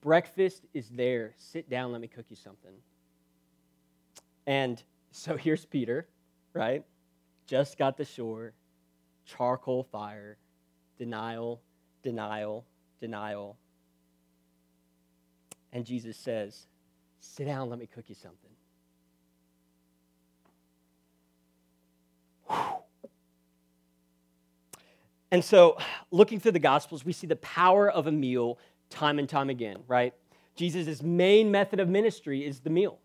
Breakfast 0.00 0.62
is 0.72 0.88
there. 0.88 1.34
Sit 1.36 1.68
down, 1.68 1.92
let 1.92 2.00
me 2.00 2.08
cook 2.08 2.26
you 2.28 2.36
something. 2.36 2.72
And 4.46 4.82
so 5.10 5.36
here's 5.36 5.64
Peter, 5.64 6.08
right? 6.54 6.84
Just 7.46 7.78
got 7.78 7.96
the 7.96 8.04
shore, 8.04 8.52
charcoal 9.36 9.84
fire, 9.84 10.36
denial, 10.98 11.60
denial, 12.02 12.64
denial. 13.00 13.56
And 15.72 15.84
Jesus 15.84 16.16
says, 16.16 16.66
Sit 17.20 17.46
down, 17.46 17.70
let 17.70 17.78
me 17.78 17.86
cook 17.86 18.04
you 18.08 18.16
something. 18.16 18.50
And 25.30 25.42
so, 25.42 25.78
looking 26.10 26.40
through 26.40 26.52
the 26.52 26.58
Gospels, 26.58 27.04
we 27.04 27.12
see 27.12 27.26
the 27.26 27.36
power 27.36 27.90
of 27.90 28.06
a 28.06 28.12
meal 28.12 28.58
time 28.90 29.18
and 29.18 29.26
time 29.28 29.48
again, 29.48 29.78
right? 29.88 30.12
Jesus' 30.56 31.02
main 31.02 31.50
method 31.50 31.80
of 31.80 31.88
ministry 31.88 32.44
is 32.44 32.60
the 32.60 32.68
meal. 32.68 32.98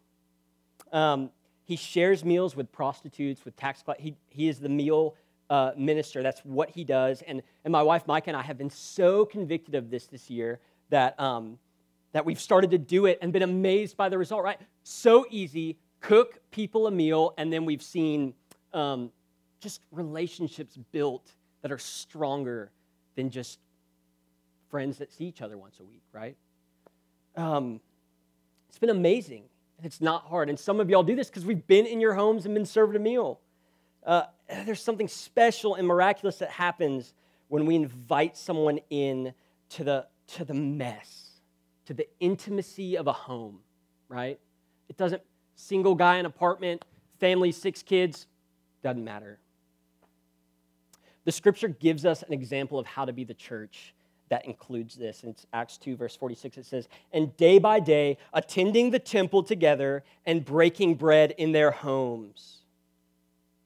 Um, 0.92 1.30
he 1.64 1.78
shares 1.78 2.26
meals 2.26 2.56
with 2.56 2.72
prostitutes, 2.72 3.46
with 3.46 3.56
tax 3.56 3.82
collectors. 3.82 4.04
He, 4.04 4.16
he 4.28 4.50
is 4.50 4.60
the 4.60 4.68
meal 4.68 5.16
uh, 5.50 5.72
minister. 5.78 6.24
That's 6.24 6.42
what 6.42 6.70
he 6.70 6.84
does. 6.84 7.22
And, 7.22 7.42
and 7.64 7.72
my 7.72 7.84
wife, 7.84 8.06
Micah, 8.08 8.30
and 8.30 8.38
I 8.38 8.42
have 8.42 8.58
been 8.58 8.70
so 8.70 9.26
convicted 9.26 9.76
of 9.76 9.90
this 9.90 10.08
this 10.08 10.30
year 10.30 10.60
that, 10.90 11.20
um, 11.20 11.58
that 12.12 12.26
we've 12.26 12.40
started 12.40 12.72
to 12.72 12.78
do 12.78 13.06
it 13.06 13.20
and 13.22 13.32
been 13.32 13.44
amazed 13.44 13.98
by 13.98 14.10
the 14.10 14.18
result, 14.18 14.44
right? 14.44 14.60
So 14.84 15.26
easy. 15.30 15.78
Cook 16.00 16.40
people 16.52 16.88
a 16.88 16.92
meal, 16.92 17.34
and 17.38 17.52
then 17.52 17.66
we've 17.66 17.82
seen 17.82 18.34
um, 18.74 19.12
just 19.60 19.82
relationships 19.92 20.78
built 20.92 21.34
that 21.62 21.72
are 21.72 21.78
stronger 21.78 22.72
than 23.16 23.30
just 23.30 23.60
friends 24.70 24.98
that 24.98 25.12
see 25.12 25.26
each 25.26 25.42
other 25.42 25.58
once 25.58 25.80
a 25.80 25.84
week, 25.84 26.04
right? 26.12 26.36
Um, 27.36 27.80
it's 28.70 28.78
been 28.78 28.90
amazing. 28.90 29.44
It's 29.84 30.02
not 30.02 30.26
hard. 30.26 30.50
And 30.50 30.60
some 30.60 30.80
of 30.80 30.90
y'all 30.90 31.04
do 31.04 31.16
this 31.16 31.30
because 31.30 31.46
we've 31.46 31.66
been 31.68 31.86
in 31.86 32.00
your 32.00 32.14
homes 32.14 32.46
and 32.46 32.54
been 32.54 32.66
served 32.66 32.96
a 32.96 33.00
meal. 33.00 33.40
Uh, 34.06 34.24
there's 34.66 34.82
something 34.82 35.08
special 35.08 35.76
and 35.76 35.88
miraculous 35.88 36.38
that 36.38 36.50
happens 36.50 37.14
when 37.50 37.66
we 37.66 37.76
invite 37.76 38.38
someone 38.38 38.80
in 38.90 39.34
to 39.70 39.84
the, 39.84 40.08
to 40.28 40.46
the 40.46 40.54
mess, 40.54 41.32
to 41.86 41.94
the 41.94 42.08
intimacy 42.20 42.98
of 42.98 43.08
a 43.08 43.14
home, 43.14 43.60
right? 44.10 44.40
It 44.90 44.98
doesn't, 44.98 45.22
single 45.56 45.96
guy 45.96 46.18
in 46.18 46.26
apartment, 46.26 46.84
family, 47.20 47.52
six 47.52 47.82
kids, 47.84 48.28
doesn't 48.84 49.04
matter. 49.04 49.40
The 51.26 51.32
scripture 51.32 51.68
gives 51.68 52.06
us 52.06 52.24
an 52.24 52.32
example 52.32 52.80
of 52.80 52.86
how 52.86 53.04
to 53.06 53.12
be 53.12 53.26
the 53.26 53.34
church 53.34 53.94
that 54.30 54.46
includes 54.46 54.96
this. 54.96 55.24
In 55.24 55.36
Acts 55.54 55.78
2, 55.78 55.96
verse 55.96 56.16
46, 56.16 56.58
it 56.58 56.66
says, 56.66 56.88
And 57.12 57.36
day 57.38 57.60
by 57.60 57.80
day, 57.80 58.18
attending 58.34 58.92
the 58.92 59.00
temple 59.00 59.44
together 59.44 60.04
and 60.26 60.44
breaking 60.44 60.96
bread 60.96 61.34
in 61.38 61.52
their 61.52 61.72
homes, 61.72 62.57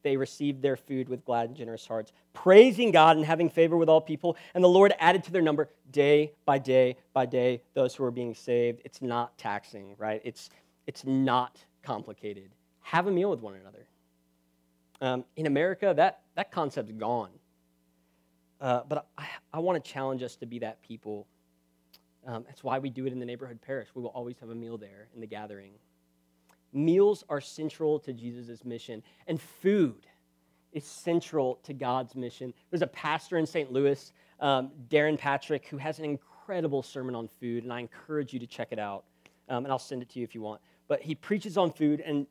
they 0.04 0.18
received 0.18 0.62
their 0.62 0.76
food 0.76 1.10
with 1.10 1.24
glad 1.26 1.50
and 1.50 1.56
generous 1.56 1.86
hearts, 1.86 2.12
praising 2.34 2.92
God 2.92 3.18
and 3.18 3.26
having 3.26 3.50
favor 3.50 3.78
with 3.78 3.90
all 3.90 4.02
people. 4.02 4.38
And 4.54 4.64
the 4.64 4.70
Lord 4.70 4.94
added 5.00 5.24
to 5.26 5.32
their 5.32 5.42
number 5.42 5.70
day 5.92 6.34
by 6.46 6.58
day 6.58 6.98
by 7.14 7.26
day 7.26 7.62
those 7.74 7.96
who 7.96 8.04
are 8.04 8.12
being 8.12 8.34
saved. 8.34 8.82
It's 8.84 9.02
not 9.02 9.38
taxing, 9.38 9.96
right? 9.98 10.22
It's, 10.24 10.50
it's 10.88 11.06
not 11.06 11.64
complicated. 11.84 12.50
Have 12.82 13.08
a 13.08 13.12
meal 13.12 13.30
with 13.30 13.42
one 13.42 13.56
another. 13.56 13.88
Um, 15.02 15.26
in 15.36 15.48
America, 15.48 15.94
that, 15.96 16.22
that 16.36 16.52
concept's 16.52 16.92
gone. 16.92 17.32
Uh, 18.60 18.82
but 18.88 19.08
I, 19.18 19.26
I 19.54 19.60
want 19.60 19.84
to 19.84 19.92
challenge 19.92 20.22
us 20.22 20.36
to 20.38 20.46
be 20.46 20.60
that 20.60 20.82
people. 20.84 21.28
Um, 22.28 22.44
that's 22.46 22.64
why 22.64 22.78
we 22.78 22.92
do 22.92 23.08
it 23.08 23.14
in 23.14 23.20
the 23.20 23.26
neighborhood 23.26 23.60
parish. 23.66 23.88
We 23.96 24.04
will 24.04 24.10
always 24.10 24.38
have 24.40 24.50
a 24.50 24.56
meal 24.56 24.78
there 24.78 25.08
in 25.16 25.22
the 25.22 25.28
gathering. 25.28 25.72
Meals 26.74 27.24
are 27.30 27.42
central 27.42 28.00
to 28.00 28.14
Jesus' 28.14 28.64
mission, 28.64 29.04
and 29.28 29.42
food 29.42 30.08
is 30.72 30.86
central 30.86 31.60
to 31.64 31.74
God's 31.74 32.16
mission. 32.16 32.54
There's 32.70 32.82
a 32.82 32.88
pastor 32.88 33.38
in 33.38 33.46
St. 33.46 33.72
Louis, 33.72 34.12
um, 34.40 34.72
Darrin 34.90 35.18
Patrick, 35.18 35.68
who 35.68 35.78
has 35.78 36.00
an 36.00 36.06
incredible 36.06 36.82
sermon 36.82 37.14
on 37.16 37.28
food, 37.28 37.64
and 37.64 37.74
I 37.74 37.80
encourage 37.80 38.34
you 38.34 38.40
to 38.40 38.48
check 38.48 38.70
it 38.72 38.80
out. 38.80 39.04
Um, 39.50 39.66
and 39.66 39.72
I'll 39.72 39.80
send 39.80 40.02
it 40.02 40.10
to 40.12 40.20
you 40.20 40.24
if 40.24 40.34
you 40.34 40.42
want. 40.42 40.62
But 40.88 41.02
he 41.02 41.14
preaches 41.14 41.58
on 41.58 41.72
food, 41.72 42.00
and 42.00 42.26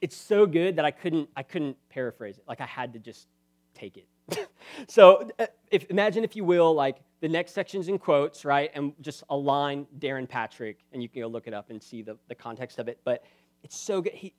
it's 0.00 0.16
so 0.16 0.46
good 0.46 0.76
that 0.76 0.84
I 0.84 0.90
couldn't, 0.90 1.28
I 1.36 1.42
couldn't 1.42 1.76
paraphrase 1.90 2.38
it. 2.38 2.44
Like 2.48 2.60
I 2.62 2.66
had 2.66 2.94
to 2.94 2.98
just 2.98 3.26
take 3.74 3.98
it. 3.98 4.48
so 4.88 5.28
uh, 5.38 5.46
if, 5.70 5.90
imagine, 5.90 6.24
if 6.24 6.34
you 6.34 6.44
will, 6.44 6.74
like 6.74 6.96
the 7.20 7.28
next 7.28 7.52
section's 7.52 7.88
in 7.88 7.98
quotes, 7.98 8.44
right? 8.44 8.70
And 8.74 8.92
just 9.00 9.22
align 9.28 9.86
Darrin 9.98 10.26
Patrick, 10.26 10.78
and 10.92 11.02
you 11.02 11.08
can 11.08 11.22
go 11.22 11.28
look 11.28 11.46
it 11.46 11.54
up 11.54 11.70
and 11.70 11.82
see 11.82 12.02
the, 12.02 12.16
the 12.28 12.34
context 12.34 12.78
of 12.78 12.88
it. 12.88 13.00
But 13.04 13.24
it's 13.66 13.76
so 13.76 14.00
good. 14.00 14.12
He, 14.12 14.32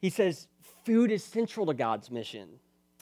he 0.00 0.08
says, 0.08 0.48
food 0.86 1.10
is 1.10 1.22
central 1.22 1.66
to 1.66 1.74
God's 1.74 2.10
mission. 2.10 2.48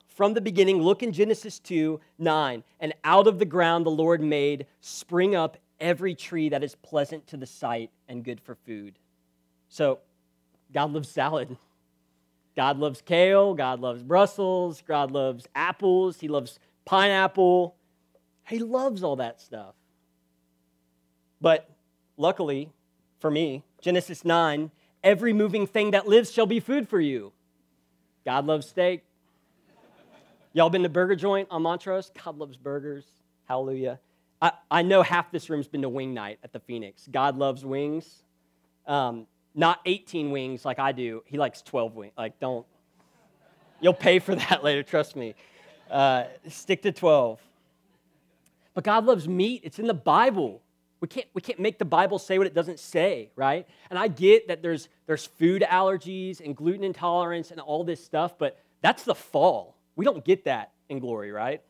From 0.09 0.35
the 0.35 0.41
beginning, 0.41 0.83
look 0.83 1.01
in 1.05 1.13
Genesis 1.13 1.61
2 1.61 2.01
9, 2.19 2.65
and 2.81 2.93
out 3.05 3.29
of 3.29 3.39
the 3.39 3.45
ground 3.45 3.87
the 3.87 3.91
Lord 3.91 4.21
made 4.21 4.67
spring 4.81 5.37
up 5.37 5.59
every 5.79 6.17
tree 6.17 6.49
that 6.49 6.65
is 6.65 6.75
pleasant 6.75 7.25
to 7.29 7.37
the 7.37 7.47
sight 7.47 7.91
and 8.09 8.25
good 8.25 8.41
for 8.41 8.57
food. 8.57 8.99
So, 9.69 10.01
God 10.75 10.93
loves 10.93 11.09
salad. 11.09 11.57
God 12.57 12.79
loves 12.79 13.01
kale. 13.01 13.55
God 13.55 13.79
loves 13.79 14.03
Brussels. 14.03 14.83
God 14.85 15.13
loves 15.13 15.47
apples. 15.55 16.19
He 16.19 16.27
loves 16.27 16.59
pineapple. 16.85 17.77
He 18.49 18.59
loves 18.59 19.05
all 19.05 19.17
that 19.17 19.41
stuff. 19.41 19.77
But 21.41 21.71
luckily 22.17 22.73
for 23.23 23.31
me, 23.31 23.63
Genesis 23.81 24.25
9, 24.25 24.73
every 25.03 25.33
moving 25.33 25.67
thing 25.67 25.93
that 25.93 26.07
lives 26.07 26.31
shall 26.33 26.47
be 26.47 26.61
food 26.61 26.89
for 26.89 27.01
you. 27.01 27.33
God 28.25 28.47
loves 28.47 28.69
steak. 28.69 29.05
Y'all 30.53 30.71
been 30.71 30.83
to 30.83 30.89
Burger 30.89 31.17
Joint 31.17 31.49
on 31.51 31.63
Montrose? 31.63 32.11
God 32.25 32.39
loves 32.39 32.57
burgers. 32.57 33.05
Hallelujah. 33.47 33.99
I, 34.41 34.53
I 34.71 34.83
know 34.83 35.03
half 35.03 35.31
this 35.31 35.49
room's 35.49 35.69
been 35.69 35.83
to 35.83 35.89
wing 35.89 36.15
night 36.15 36.39
at 36.45 36.53
the 36.53 36.61
Phoenix. 36.61 37.09
God 37.11 37.37
loves 37.39 37.65
wings. 37.65 38.23
Um, 38.87 39.27
not 39.55 39.81
18 39.87 40.31
wings 40.31 40.65
like 40.65 40.79
I 40.79 40.93
do. 40.93 41.23
He 41.27 41.39
likes 41.39 41.63
12 41.63 41.95
wings. 41.95 42.13
Like, 42.17 42.39
don't. 42.41 42.67
You'll 43.81 43.95
pay 43.95 44.19
for 44.19 44.35
that 44.35 44.63
later, 44.65 44.83
trust 44.83 45.17
me. 45.17 45.35
Uh, 45.91 46.25
stick 46.49 46.83
to 46.83 46.93
12. 46.93 47.41
But 48.75 48.85
God 48.85 49.05
loves 49.05 49.29
meat. 49.29 49.61
It's 49.65 49.79
in 49.79 49.87
the 49.87 49.95
Bible. 49.95 50.63
We 51.03 51.09
can't, 51.09 51.27
we 51.35 51.43
can't 51.43 51.59
make 51.59 51.81
the 51.81 51.85
Bible 51.85 52.21
say 52.21 52.39
what 52.39 52.47
it 52.47 52.55
doesn't 52.55 52.79
say, 52.79 53.33
right? 53.35 53.67
And 53.91 53.99
I 53.99 54.07
get 54.07 54.47
that 54.47 54.63
there's, 54.63 54.89
there's 55.07 55.27
food 55.27 55.63
allergies 55.69 56.41
and 56.41 56.55
gluten 56.55 56.85
intolerance 56.85 57.51
and 57.51 57.59
all 57.59 57.83
this 57.83 58.03
stuff, 58.03 58.39
but 58.39 58.57
that's 58.83 59.03
the 59.03 59.15
fall. 59.17 59.77
We 59.97 60.05
don't 60.05 60.25
get 60.25 60.45
that 60.45 60.71
in 60.89 61.01
glory, 61.01 61.33
right? 61.33 61.61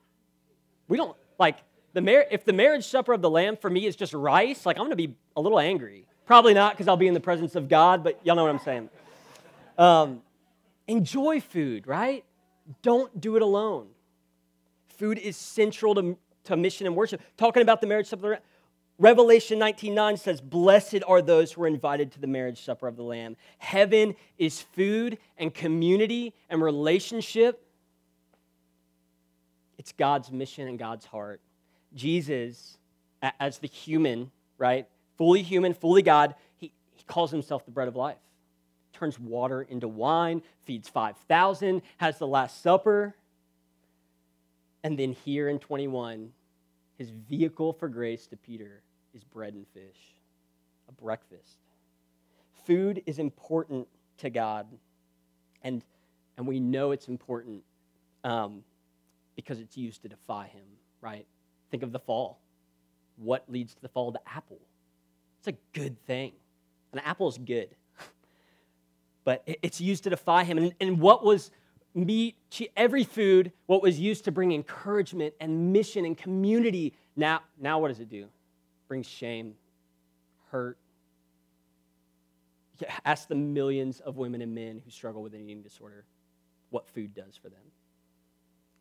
We 0.87 0.99
don't, 0.99 1.17
like, 1.39 1.57
the 1.95 2.03
mar- 2.03 2.27
if 2.31 2.45
the 2.45 2.53
marriage 2.53 2.85
supper 2.85 3.15
of 3.15 3.23
the 3.23 3.31
Lamb 3.31 3.57
for 3.57 3.71
me 3.71 3.87
is 3.87 3.97
just 3.97 4.13
rice, 4.13 4.67
like, 4.67 4.77
I'm 4.77 4.85
gonna 4.85 4.97
be 4.97 5.17
a 5.35 5.41
little 5.41 5.59
angry. 5.59 6.07
Probably 6.27 6.53
not 6.53 6.75
because 6.75 6.87
I'll 6.87 6.99
be 6.99 7.09
in 7.09 7.15
the 7.15 7.21
presence 7.21 7.57
of 7.57 7.71
God, 7.71 8.05
but 8.05 8.21
y'all 8.25 8.37
know 8.37 8.43
what 8.43 8.51
I'm 8.51 8.59
saying. 8.59 8.91
Um, 9.79 10.21
enjoy 10.87 11.41
food, 11.41 11.87
right? 11.87 12.23
Don't 12.83 13.19
do 13.19 13.37
it 13.37 13.43
alone. 13.43 13.89
Food 14.99 15.17
is 15.17 15.39
central 15.39 15.95
to, 15.95 16.19
to 16.45 16.57
mission 16.59 16.87
and 16.87 16.95
worship. 16.95 17.23
Talking 17.39 17.63
about 17.63 17.81
the 17.81 17.87
marriage 17.87 18.09
supper, 18.09 18.39
Revelation 19.03 19.59
19:9 19.59 20.17
says, 20.17 20.41
"Blessed 20.41 21.03
are 21.09 21.21
those 21.21 21.51
who 21.51 21.65
are 21.65 21.67
invited 21.67 22.13
to 22.13 22.21
the 22.21 22.29
marriage 22.29 22.63
supper 22.63 22.87
of 22.87 22.95
the 22.95 23.03
Lamb." 23.03 23.37
Heaven 23.59 24.15
is 24.39 24.63
food 24.63 25.19
and 25.37 25.53
community 25.53 26.35
and 26.49 26.63
relationship. 26.63 27.67
It's 29.77 29.91
God's 29.91 30.31
mission 30.31 30.69
and 30.69 30.79
God's 30.79 31.05
heart. 31.05 31.41
Jesus, 31.93 32.79
as 33.41 33.59
the 33.59 33.67
human, 33.67 34.31
right, 34.57 34.87
fully 35.17 35.43
human, 35.43 35.75
fully 35.75 36.03
God, 36.03 36.37
he, 36.55 36.73
he 36.93 37.03
calls 37.03 37.33
himself 37.33 37.65
the 37.65 37.73
bread 37.73 37.89
of 37.89 37.97
life. 37.97 38.21
Turns 38.93 39.19
water 39.19 39.63
into 39.63 39.89
wine, 39.89 40.43
feeds 40.61 40.89
5,000, 40.89 41.83
has 41.97 42.19
the 42.19 42.29
Last 42.29 42.63
Supper. 42.63 43.17
And 44.85 44.97
then 44.97 45.11
here 45.11 45.49
in 45.49 45.59
21, 45.59 46.33
his 46.97 47.11
vehicle 47.11 47.73
for 47.73 47.89
grace 47.89 48.29
to 48.29 48.37
Peter 48.37 48.85
is 49.15 49.25
bread 49.25 49.55
and 49.55 49.67
fish, 49.69 50.17
a 50.89 50.93
breakfast. 50.93 51.59
Food 52.67 53.03
is 53.07 53.19
important 53.19 53.89
to 54.19 54.31
God, 54.31 54.67
and, 55.63 55.83
and 56.37 56.47
we 56.47 56.61
know 56.61 56.93
it's 56.93 57.09
important 57.09 57.63
um, 58.25 58.63
because 59.37 59.59
it's 59.59 59.77
used 59.77 60.03
to 60.03 60.09
defy 60.09 60.47
him, 60.47 60.65
right? 61.01 61.27
Think 61.71 61.83
of 61.83 61.93
the 61.93 61.99
fall. 61.99 62.39
What 63.17 63.45
leads 63.49 63.75
to 63.75 63.83
the 63.83 63.89
fall? 63.89 64.11
The 64.11 64.21
apple. 64.27 64.61
It's 65.39 65.49
a 65.49 65.79
good 65.79 65.99
thing. 66.07 66.33
An 66.93 67.01
apple 67.01 67.29
is 67.29 67.39
good, 67.39 67.69
but 69.25 69.43
it's 69.47 69.81
used 69.81 70.05
to 70.05 70.11
defy 70.11 70.45
him. 70.45 70.59
And, 70.59 70.75
and 70.81 71.01
what 71.01 71.25
was 71.25 71.51
meat, 71.95 72.37
every 72.77 73.05
food, 73.05 73.53
what 73.67 73.83
was 73.83 73.99
used 73.99 74.25
to 74.25 74.33
bring 74.33 74.53
encouragement 74.53 75.35
and 75.41 75.73
mission 75.73 76.05
and 76.05 76.17
community, 76.17 76.95
now, 77.17 77.41
now 77.59 77.79
what 77.79 77.89
does 77.89 78.01
it 78.01 78.09
do? 78.09 78.27
Brings 78.93 79.07
shame, 79.07 79.55
hurt. 80.51 80.77
Ask 83.07 83.27
the 83.27 83.35
millions 83.35 84.01
of 84.01 84.19
women 84.19 84.43
and 84.43 84.55
men 84.55 84.83
who 84.85 84.91
struggle 84.91 85.23
with 85.23 85.33
an 85.33 85.41
eating 85.41 85.63
disorder 85.63 86.05
what 86.69 86.87
food 86.87 87.15
does 87.15 87.35
for 87.35 87.49
them. 87.49 87.63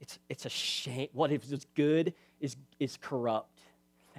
It's, 0.01 0.19
it's 0.27 0.45
a 0.45 0.49
shame. 0.49 1.07
What 1.13 1.31
if 1.31 1.49
is 1.49 1.65
good 1.75 2.13
is, 2.41 2.57
is 2.77 2.97
corrupt. 2.97 3.57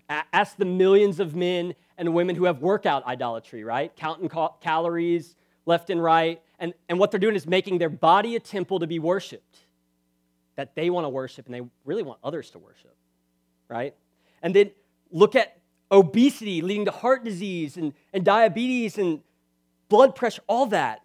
Ask 0.08 0.56
the 0.56 0.64
millions 0.64 1.20
of 1.20 1.36
men 1.36 1.74
and 1.98 2.14
women 2.14 2.36
who 2.36 2.44
have 2.44 2.62
workout 2.62 3.04
idolatry, 3.04 3.62
right? 3.62 3.94
Counting 3.94 4.30
cal- 4.30 4.56
calories 4.62 5.36
left 5.66 5.90
and 5.90 6.02
right. 6.02 6.40
And, 6.58 6.72
and 6.88 6.98
what 6.98 7.10
they're 7.10 7.20
doing 7.20 7.36
is 7.36 7.46
making 7.46 7.76
their 7.76 7.90
body 7.90 8.34
a 8.34 8.40
temple 8.40 8.78
to 8.78 8.86
be 8.86 8.98
worshiped, 8.98 9.58
that 10.56 10.74
they 10.74 10.88
want 10.88 11.04
to 11.04 11.10
worship 11.10 11.44
and 11.44 11.54
they 11.54 11.60
really 11.84 12.02
want 12.02 12.18
others 12.24 12.48
to 12.52 12.58
worship, 12.58 12.96
right? 13.68 13.94
And 14.42 14.56
then 14.56 14.70
look 15.12 15.36
at 15.36 15.58
obesity 15.92 16.62
leading 16.62 16.86
to 16.86 16.90
heart 16.90 17.22
disease 17.22 17.76
and, 17.76 17.92
and 18.12 18.24
diabetes 18.24 18.98
and 18.98 19.20
blood 19.88 20.16
pressure, 20.16 20.42
all 20.46 20.66
that. 20.66 21.02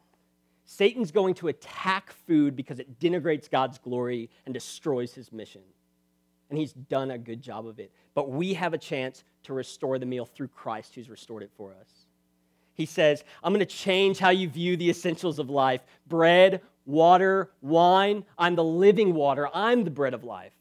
Satan's 0.66 1.12
going 1.12 1.34
to 1.36 1.50
attack 1.50 2.12
food 2.26 2.56
because 2.56 2.80
it 2.80 3.00
denigrates 3.00 3.50
God's 3.50 3.78
glory 3.78 4.30
and 4.46 4.54
destroys 4.54 5.14
his 5.14 5.32
mission. 5.32 5.62
And 6.50 6.58
he's 6.58 6.74
done 6.74 7.12
a 7.12 7.18
good 7.18 7.42
job 7.42 7.68
of 7.68 7.80
it. 7.80 7.92
But 8.14 8.32
we 8.32 8.54
have 8.54 8.74
a 8.74 8.78
chance 8.78 9.24
to 9.44 9.54
restore 9.54 10.00
the 10.00 10.06
meal 10.06 10.26
through 10.26 10.48
Christ 10.50 10.96
who's 10.96 11.10
restored 11.10 11.44
it 11.44 11.52
for 11.58 11.72
us. 11.80 11.90
He 12.74 12.86
says, 12.86 13.24
I'm 13.44 13.54
going 13.54 13.66
to 13.66 13.66
change 13.66 14.20
how 14.20 14.30
you 14.30 14.48
view 14.48 14.78
the 14.78 14.90
essentials 14.90 15.40
of 15.40 15.50
life 15.50 15.82
bread, 16.08 16.62
water, 16.86 17.52
wine. 17.62 18.24
I'm 18.38 18.56
the 18.56 18.64
living 18.64 19.14
water. 19.14 19.50
I'm 19.54 19.84
the 19.84 19.92
bread 19.92 20.14
of 20.14 20.24
life. 20.24 20.54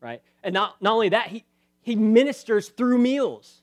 Right? 0.00 0.22
And 0.42 0.52
not, 0.54 0.80
not 0.82 0.94
only 0.94 1.10
that, 1.10 1.28
he, 1.28 1.44
he 1.84 1.96
ministers 1.96 2.70
through 2.70 2.96
meals. 2.96 3.60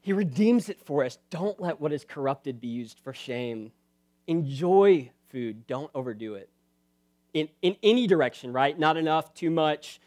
He 0.00 0.12
redeems 0.12 0.68
it 0.68 0.80
for 0.84 1.04
us. 1.04 1.16
Don't 1.30 1.60
let 1.60 1.80
what 1.80 1.92
is 1.92 2.04
corrupted 2.04 2.60
be 2.60 2.66
used 2.66 2.98
for 2.98 3.14
shame. 3.14 3.70
Enjoy 4.26 5.10
food, 5.28 5.66
don't 5.68 5.90
overdo 5.94 6.34
it. 6.34 6.50
In, 7.32 7.48
in 7.62 7.76
any 7.84 8.08
direction, 8.08 8.52
right? 8.52 8.76
Not 8.76 8.96
enough, 8.96 9.32
too 9.32 9.50
much 9.50 10.00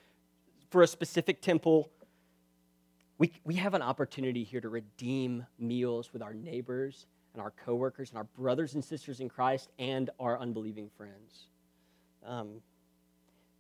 for 0.69 0.81
a 0.81 0.87
specific 0.87 1.41
temple. 1.41 1.89
We, 3.17 3.31
we 3.45 3.53
have 3.55 3.73
an 3.73 3.81
opportunity 3.81 4.43
here 4.43 4.59
to 4.59 4.67
redeem 4.67 5.45
meals 5.57 6.11
with 6.11 6.21
our 6.21 6.33
neighbors 6.33 7.05
and 7.33 7.41
our 7.41 7.51
coworkers 7.51 8.09
and 8.09 8.17
our 8.17 8.25
brothers 8.25 8.73
and 8.73 8.83
sisters 8.83 9.21
in 9.21 9.29
Christ 9.29 9.69
and 9.79 10.09
our 10.19 10.37
unbelieving 10.37 10.89
friends. 10.97 11.47
Um, 12.25 12.61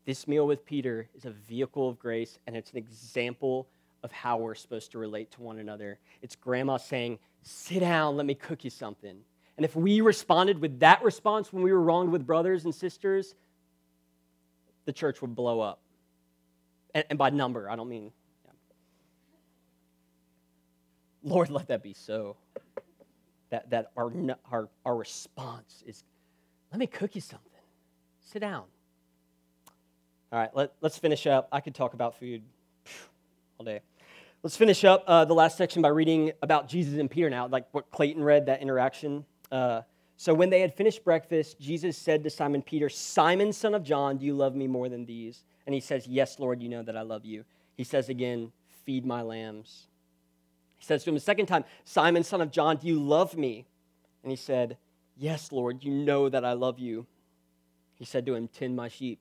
this 0.05 0.27
meal 0.27 0.45
with 0.45 0.65
Peter 0.65 1.07
is 1.15 1.25
a 1.25 1.31
vehicle 1.31 1.87
of 1.87 1.97
grace, 1.97 2.37
and 2.45 2.55
it's 2.55 2.71
an 2.71 2.77
example 2.77 3.67
of 4.03 4.11
how 4.11 4.37
we're 4.37 4.55
supposed 4.55 4.91
to 4.91 4.99
relate 4.99 5.31
to 5.31 5.41
one 5.41 5.59
another. 5.59 5.97
It's 6.21 6.35
grandma 6.35 6.77
saying, 6.77 7.19
Sit 7.41 7.81
down, 7.81 8.15
let 8.15 8.25
me 8.25 8.35
cook 8.35 8.63
you 8.63 8.69
something. 8.69 9.17
And 9.57 9.65
if 9.65 9.75
we 9.75 10.01
responded 10.01 10.59
with 10.59 10.79
that 10.79 11.03
response 11.03 11.51
when 11.51 11.61
we 11.61 11.71
were 11.71 11.81
wronged 11.81 12.11
with 12.11 12.25
brothers 12.25 12.65
and 12.65 12.73
sisters, 12.73 13.35
the 14.85 14.93
church 14.93 15.21
would 15.21 15.35
blow 15.35 15.59
up. 15.59 15.81
And, 16.93 17.03
and 17.09 17.19
by 17.19 17.29
number, 17.29 17.69
I 17.69 17.75
don't 17.75 17.89
mean. 17.89 18.11
Yeah. 18.45 18.51
Lord, 21.23 21.49
let 21.49 21.67
that 21.67 21.83
be 21.83 21.93
so. 21.93 22.37
That, 23.49 23.69
that 23.69 23.91
our, 23.95 24.11
our, 24.51 24.69
our 24.85 24.95
response 24.95 25.83
is, 25.85 26.03
Let 26.71 26.79
me 26.79 26.87
cook 26.87 27.15
you 27.15 27.21
something. 27.21 27.49
Sit 28.21 28.39
down. 28.39 28.63
All 30.33 30.39
right, 30.39 30.49
let, 30.55 30.73
let's 30.81 30.97
finish 30.97 31.27
up. 31.27 31.47
I 31.51 31.59
could 31.61 31.75
talk 31.75 31.93
about 31.93 32.17
food 32.17 32.41
all 33.59 33.65
day. 33.65 33.81
Let's 34.41 34.57
finish 34.57 34.83
up 34.83 35.03
uh, 35.05 35.25
the 35.25 35.35
last 35.35 35.57
section 35.57 35.83
by 35.83 35.89
reading 35.89 36.31
about 36.41 36.67
Jesus 36.67 36.99
and 36.99 37.09
Peter 37.09 37.29
now, 37.29 37.47
like 37.47 37.67
what 37.71 37.91
Clayton 37.91 38.23
read, 38.23 38.47
that 38.47 38.59
interaction. 38.59 39.25
Uh, 39.51 39.81
so 40.17 40.33
when 40.33 40.49
they 40.49 40.61
had 40.61 40.73
finished 40.73 41.03
breakfast, 41.03 41.59
Jesus 41.59 41.99
said 41.99 42.23
to 42.23 42.31
Simon 42.31 42.63
Peter, 42.63 42.89
Simon, 42.89 43.53
son 43.53 43.75
of 43.75 43.83
John, 43.83 44.17
do 44.17 44.25
you 44.25 44.33
love 44.33 44.55
me 44.55 44.65
more 44.65 44.89
than 44.89 45.05
these? 45.05 45.43
And 45.67 45.75
he 45.75 45.79
says, 45.79 46.07
Yes, 46.07 46.39
Lord, 46.39 46.63
you 46.63 46.67
know 46.67 46.81
that 46.81 46.97
I 46.97 47.03
love 47.03 47.25
you. 47.25 47.45
He 47.75 47.83
says 47.83 48.09
again, 48.09 48.51
feed 48.85 49.05
my 49.05 49.21
lambs. 49.21 49.85
He 50.79 50.85
says 50.85 51.03
to 51.03 51.11
him 51.11 51.15
a 51.15 51.19
second 51.19 51.45
time, 51.45 51.63
Simon, 51.85 52.23
son 52.23 52.41
of 52.41 52.49
John, 52.49 52.77
do 52.77 52.87
you 52.87 52.99
love 52.99 53.37
me? 53.37 53.67
And 54.23 54.31
he 54.31 54.35
said, 54.35 54.77
Yes, 55.15 55.51
Lord, 55.51 55.83
you 55.83 55.91
know 55.91 56.27
that 56.27 56.43
I 56.43 56.53
love 56.53 56.79
you. 56.79 57.05
He 57.99 58.05
said 58.05 58.25
to 58.25 58.33
him, 58.33 58.47
Tend 58.47 58.75
my 58.75 58.87
sheep. 58.87 59.19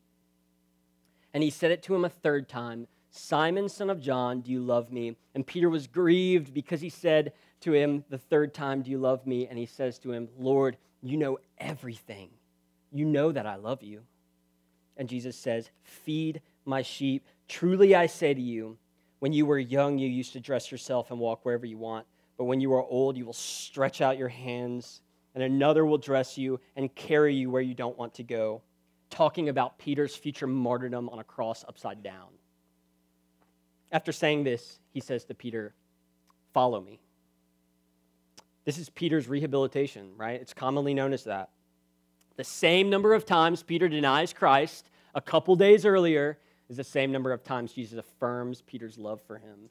And 1.35 1.43
he 1.43 1.51
said 1.51 1.71
it 1.71 1.83
to 1.85 1.95
him 1.95 2.05
a 2.05 2.09
third 2.09 2.49
time 2.49 2.87
Simon, 3.15 3.69
son 3.69 3.91
of 3.91 4.01
John, 4.01 4.41
do 4.41 4.51
you 4.51 4.61
love 4.63 4.91
me? 4.91 5.17
And 5.35 5.47
Peter 5.47 5.69
was 5.69 5.87
grieved 5.87 6.55
because 6.55 6.81
he 6.81 6.89
said 6.89 7.35
to 7.61 7.75
him 7.75 8.05
the 8.09 8.17
third 8.17 8.55
time, 8.55 8.81
Do 8.81 8.91
you 8.91 8.99
love 8.99 9.27
me? 9.27 9.47
And 9.47 9.59
he 9.59 9.67
says 9.67 9.99
to 10.01 10.13
him, 10.13 10.29
Lord, 10.39 10.79
you 11.03 11.19
know 11.19 11.39
everything. 11.59 12.31
You 12.91 13.05
know 13.05 13.31
that 13.31 13.47
I 13.47 13.57
love 13.57 13.83
you. 13.83 14.03
And 14.97 15.11
Jesus 15.11 15.37
says, 15.37 15.71
Feed 15.83 16.41
my 16.65 16.81
sheep. 16.81 17.27
Truly 17.49 17.95
I 17.95 18.07
say 18.07 18.33
to 18.33 18.41
you, 18.41 18.79
when 19.19 19.33
you 19.33 19.47
were 19.47 19.59
young, 19.59 19.99
you 19.99 20.09
used 20.09 20.33
to 20.33 20.41
dress 20.41 20.73
yourself 20.73 21.11
and 21.11 21.21
walk 21.21 21.45
wherever 21.45 21.67
you 21.67 21.79
want. 21.79 22.07
But 22.39 22.45
when 22.45 22.61
you 22.61 22.73
are 22.73 22.83
old, 22.83 23.17
you 23.17 23.27
will 23.27 23.33
stretch 23.33 24.01
out 24.01 24.19
your 24.19 24.29
hands, 24.29 25.01
and 25.35 25.45
another 25.45 25.85
will 25.85 25.99
dress 25.99 26.37
you 26.39 26.61
and 26.77 26.93
carry 26.95 27.35
you 27.35 27.51
where 27.51 27.63
you 27.63 27.75
don't 27.75 27.97
want 27.97 28.15
to 28.15 28.23
go. 28.23 28.63
Talking 29.13 29.51
about 29.51 29.79
Peter's 29.79 30.17
future 30.17 30.47
martyrdom 30.47 31.11
on 31.11 31.19
a 31.19 31.25
cross 31.25 31.67
upside 31.69 32.03
down. 32.03 32.29
After 33.93 34.11
saying 34.11 34.45
this, 34.45 34.81
he 34.91 35.01
says 35.01 35.27
to 35.27 35.35
Peter, 35.35 35.75
Follow 36.55 36.81
me. 36.81 36.99
This 38.65 38.79
is 38.79 38.89
Peter's 38.89 39.29
rehabilitation, 39.29 40.13
right? 40.17 40.41
It's 40.41 40.55
commonly 40.55 40.95
known 40.95 41.13
as 41.13 41.25
that. 41.25 41.51
The 42.37 42.45
same 42.45 42.89
number 42.89 43.13
of 43.13 43.27
times 43.27 43.63
Peter 43.63 43.87
denies 43.87 44.33
Christ 44.33 44.89
a 45.15 45.21
couple 45.21 45.57
days 45.57 45.85
earlier 45.85 46.39
is 46.71 46.79
the 46.79 46.85
same 46.85 47.13
number 47.13 47.33
of 47.33 47.45
times 47.45 47.75
Jesus 47.75 47.99
affirms 47.99 48.63
Peter's 48.63 48.97
love 48.97 49.21
for 49.27 49.37
him. 49.37 49.69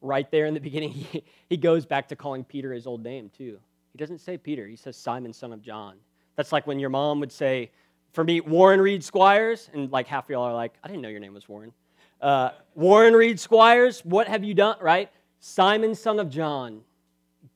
Right 0.00 0.30
there 0.30 0.46
in 0.46 0.54
the 0.54 0.60
beginning, 0.68 0.92
he, 0.92 1.22
he 1.50 1.58
goes 1.58 1.84
back 1.84 2.08
to 2.08 2.16
calling 2.16 2.44
Peter 2.44 2.72
his 2.72 2.86
old 2.86 3.02
name, 3.02 3.30
too. 3.36 3.58
He 3.92 3.98
doesn't 3.98 4.20
say 4.20 4.38
Peter, 4.38 4.66
he 4.66 4.76
says 4.76 4.96
Simon, 4.96 5.34
son 5.34 5.52
of 5.52 5.60
John. 5.60 5.96
That's 6.36 6.52
like 6.52 6.66
when 6.66 6.78
your 6.78 6.90
mom 6.90 7.20
would 7.20 7.32
say, 7.32 7.70
for 8.12 8.24
me, 8.24 8.40
Warren 8.40 8.80
Reed 8.80 9.02
Squires, 9.02 9.68
and 9.74 9.90
like 9.90 10.06
half 10.06 10.24
of 10.24 10.30
y'all 10.30 10.44
are 10.44 10.54
like, 10.54 10.74
I 10.82 10.88
didn't 10.88 11.02
know 11.02 11.08
your 11.08 11.20
name 11.20 11.34
was 11.34 11.48
Warren. 11.48 11.72
Uh, 12.20 12.50
Warren 12.74 13.14
Reed 13.14 13.38
Squires, 13.40 14.00
what 14.04 14.28
have 14.28 14.44
you 14.44 14.54
done, 14.54 14.76
right? 14.80 15.10
Simon, 15.40 15.94
son 15.94 16.18
of 16.18 16.30
John, 16.30 16.80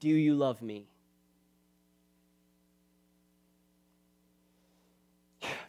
do 0.00 0.08
you 0.08 0.34
love 0.34 0.60
me? 0.60 0.86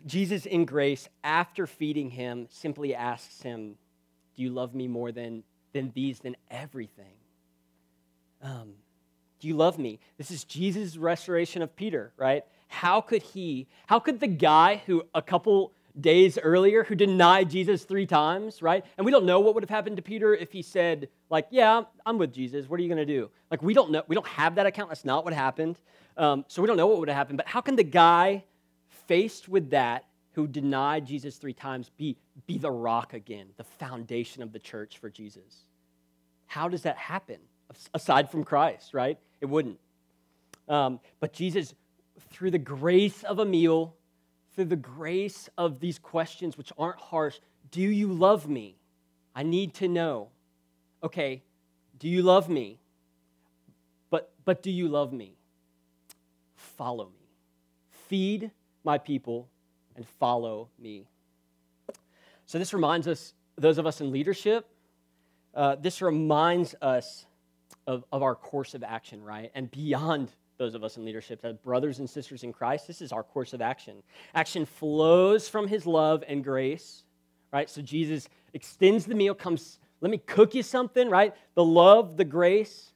Jesus, 0.05 0.45
in 0.45 0.65
grace, 0.65 1.07
after 1.23 1.67
feeding 1.67 2.09
him, 2.09 2.47
simply 2.49 2.95
asks 2.95 3.41
him, 3.41 3.75
Do 4.35 4.43
you 4.43 4.49
love 4.49 4.73
me 4.73 4.87
more 4.87 5.11
than, 5.11 5.43
than 5.73 5.91
these, 5.93 6.19
than 6.19 6.35
everything? 6.49 7.13
Um, 8.41 8.73
do 9.39 9.47
you 9.47 9.55
love 9.55 9.77
me? 9.77 9.99
This 10.17 10.31
is 10.31 10.43
Jesus' 10.43 10.97
restoration 10.97 11.61
of 11.61 11.75
Peter, 11.75 12.11
right? 12.17 12.43
How 12.71 13.01
could 13.01 13.21
he, 13.21 13.67
how 13.87 13.99
could 13.99 14.21
the 14.21 14.27
guy 14.27 14.81
who 14.85 15.03
a 15.13 15.21
couple 15.21 15.73
days 15.99 16.39
earlier 16.41 16.85
who 16.85 16.95
denied 16.95 17.49
Jesus 17.49 17.83
three 17.83 18.05
times, 18.05 18.61
right? 18.61 18.85
And 18.97 19.05
we 19.05 19.11
don't 19.11 19.25
know 19.25 19.41
what 19.41 19.55
would 19.55 19.63
have 19.63 19.69
happened 19.69 19.97
to 19.97 20.01
Peter 20.01 20.33
if 20.33 20.53
he 20.53 20.61
said, 20.61 21.09
like, 21.29 21.47
yeah, 21.49 21.83
I'm 22.05 22.17
with 22.17 22.33
Jesus. 22.33 22.69
What 22.69 22.79
are 22.79 22.83
you 22.83 22.87
going 22.87 23.05
to 23.05 23.13
do? 23.13 23.29
Like, 23.51 23.61
we 23.61 23.73
don't 23.73 23.91
know. 23.91 24.03
We 24.07 24.15
don't 24.15 24.27
have 24.27 24.55
that 24.55 24.65
account. 24.65 24.89
That's 24.89 25.03
not 25.03 25.25
what 25.25 25.33
happened. 25.33 25.77
Um, 26.15 26.45
so 26.47 26.61
we 26.61 26.67
don't 26.67 26.77
know 26.77 26.87
what 26.87 26.99
would 26.99 27.09
have 27.09 27.17
happened. 27.17 27.37
But 27.37 27.47
how 27.47 27.59
can 27.59 27.75
the 27.75 27.83
guy 27.83 28.45
faced 29.05 29.49
with 29.49 29.71
that 29.71 30.05
who 30.31 30.47
denied 30.47 31.05
Jesus 31.05 31.35
three 31.35 31.53
times 31.53 31.91
be, 31.97 32.15
be 32.47 32.57
the 32.57 32.71
rock 32.71 33.13
again, 33.13 33.47
the 33.57 33.65
foundation 33.65 34.41
of 34.41 34.53
the 34.53 34.59
church 34.59 34.97
for 34.97 35.09
Jesus? 35.09 35.65
How 36.47 36.69
does 36.69 36.83
that 36.83 36.95
happen? 36.95 37.37
Aside 37.93 38.31
from 38.31 38.45
Christ, 38.45 38.93
right? 38.93 39.17
It 39.41 39.47
wouldn't. 39.47 39.77
Um, 40.69 41.01
but 41.19 41.33
Jesus, 41.33 41.73
through 42.29 42.51
the 42.51 42.59
grace 42.59 43.23
of 43.23 43.39
a 43.39 43.45
meal, 43.45 43.95
through 44.53 44.65
the 44.65 44.75
grace 44.75 45.49
of 45.57 45.79
these 45.79 45.99
questions, 45.99 46.57
which 46.57 46.71
aren't 46.77 46.99
harsh, 46.99 47.39
do 47.71 47.81
you 47.81 48.11
love 48.11 48.47
me? 48.47 48.75
I 49.35 49.43
need 49.43 49.73
to 49.75 49.87
know. 49.87 50.29
Okay, 51.03 51.41
do 51.97 52.07
you 52.09 52.21
love 52.21 52.49
me? 52.49 52.79
But, 54.09 54.31
but 54.45 54.61
do 54.61 54.71
you 54.71 54.87
love 54.87 55.13
me? 55.13 55.35
Follow 56.55 57.05
me. 57.05 57.27
Feed 58.07 58.51
my 58.83 58.97
people 58.97 59.47
and 59.95 60.07
follow 60.07 60.69
me. 60.79 61.07
So, 62.45 62.59
this 62.59 62.73
reminds 62.73 63.07
us, 63.07 63.33
those 63.55 63.77
of 63.77 63.85
us 63.87 64.01
in 64.01 64.11
leadership, 64.11 64.67
uh, 65.55 65.75
this 65.75 66.01
reminds 66.01 66.75
us 66.81 67.25
of, 67.87 68.03
of 68.11 68.23
our 68.23 68.35
course 68.35 68.73
of 68.73 68.83
action, 68.83 69.23
right? 69.23 69.51
And 69.55 69.71
beyond 69.71 70.31
those 70.61 70.75
of 70.75 70.83
us 70.83 70.95
in 70.95 71.03
leadership, 71.03 71.39
as 71.43 71.57
brothers 71.57 71.97
and 71.97 72.07
sisters 72.07 72.43
in 72.43 72.53
Christ, 72.53 72.85
this 72.85 73.01
is 73.01 73.11
our 73.11 73.23
course 73.23 73.53
of 73.53 73.61
action. 73.61 74.03
Action 74.35 74.67
flows 74.67 75.49
from 75.49 75.67
his 75.67 75.87
love 75.87 76.23
and 76.27 76.43
grace, 76.43 77.03
right? 77.51 77.67
So, 77.67 77.81
Jesus 77.81 78.29
extends 78.53 79.07
the 79.07 79.15
meal, 79.15 79.33
comes, 79.33 79.79
let 80.01 80.11
me 80.11 80.19
cook 80.19 80.53
you 80.53 80.61
something, 80.61 81.09
right? 81.09 81.33
The 81.55 81.63
love, 81.63 82.15
the 82.15 82.25
grace, 82.25 82.91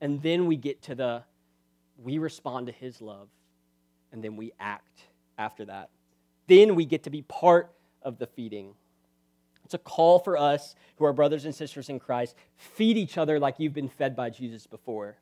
and 0.00 0.20
then 0.20 0.46
we 0.46 0.56
get 0.56 0.82
to 0.82 0.96
the, 0.96 1.22
we 1.96 2.18
respond 2.18 2.66
to 2.66 2.72
his 2.72 3.00
love, 3.00 3.28
and 4.10 4.22
then 4.22 4.34
we 4.34 4.52
act 4.58 5.02
after 5.38 5.64
that. 5.66 5.90
Then 6.48 6.74
we 6.74 6.86
get 6.86 7.04
to 7.04 7.10
be 7.10 7.22
part 7.22 7.72
of 8.02 8.18
the 8.18 8.26
feeding. 8.26 8.74
It's 9.64 9.74
a 9.74 9.78
call 9.78 10.18
for 10.18 10.36
us 10.36 10.74
who 10.96 11.04
are 11.04 11.12
brothers 11.12 11.44
and 11.44 11.54
sisters 11.54 11.88
in 11.88 12.00
Christ. 12.00 12.34
Feed 12.56 12.96
each 12.96 13.16
other 13.16 13.38
like 13.38 13.60
you've 13.60 13.74
been 13.74 13.88
fed 13.88 14.16
by 14.16 14.30
Jesus 14.30 14.66
before. 14.66 15.18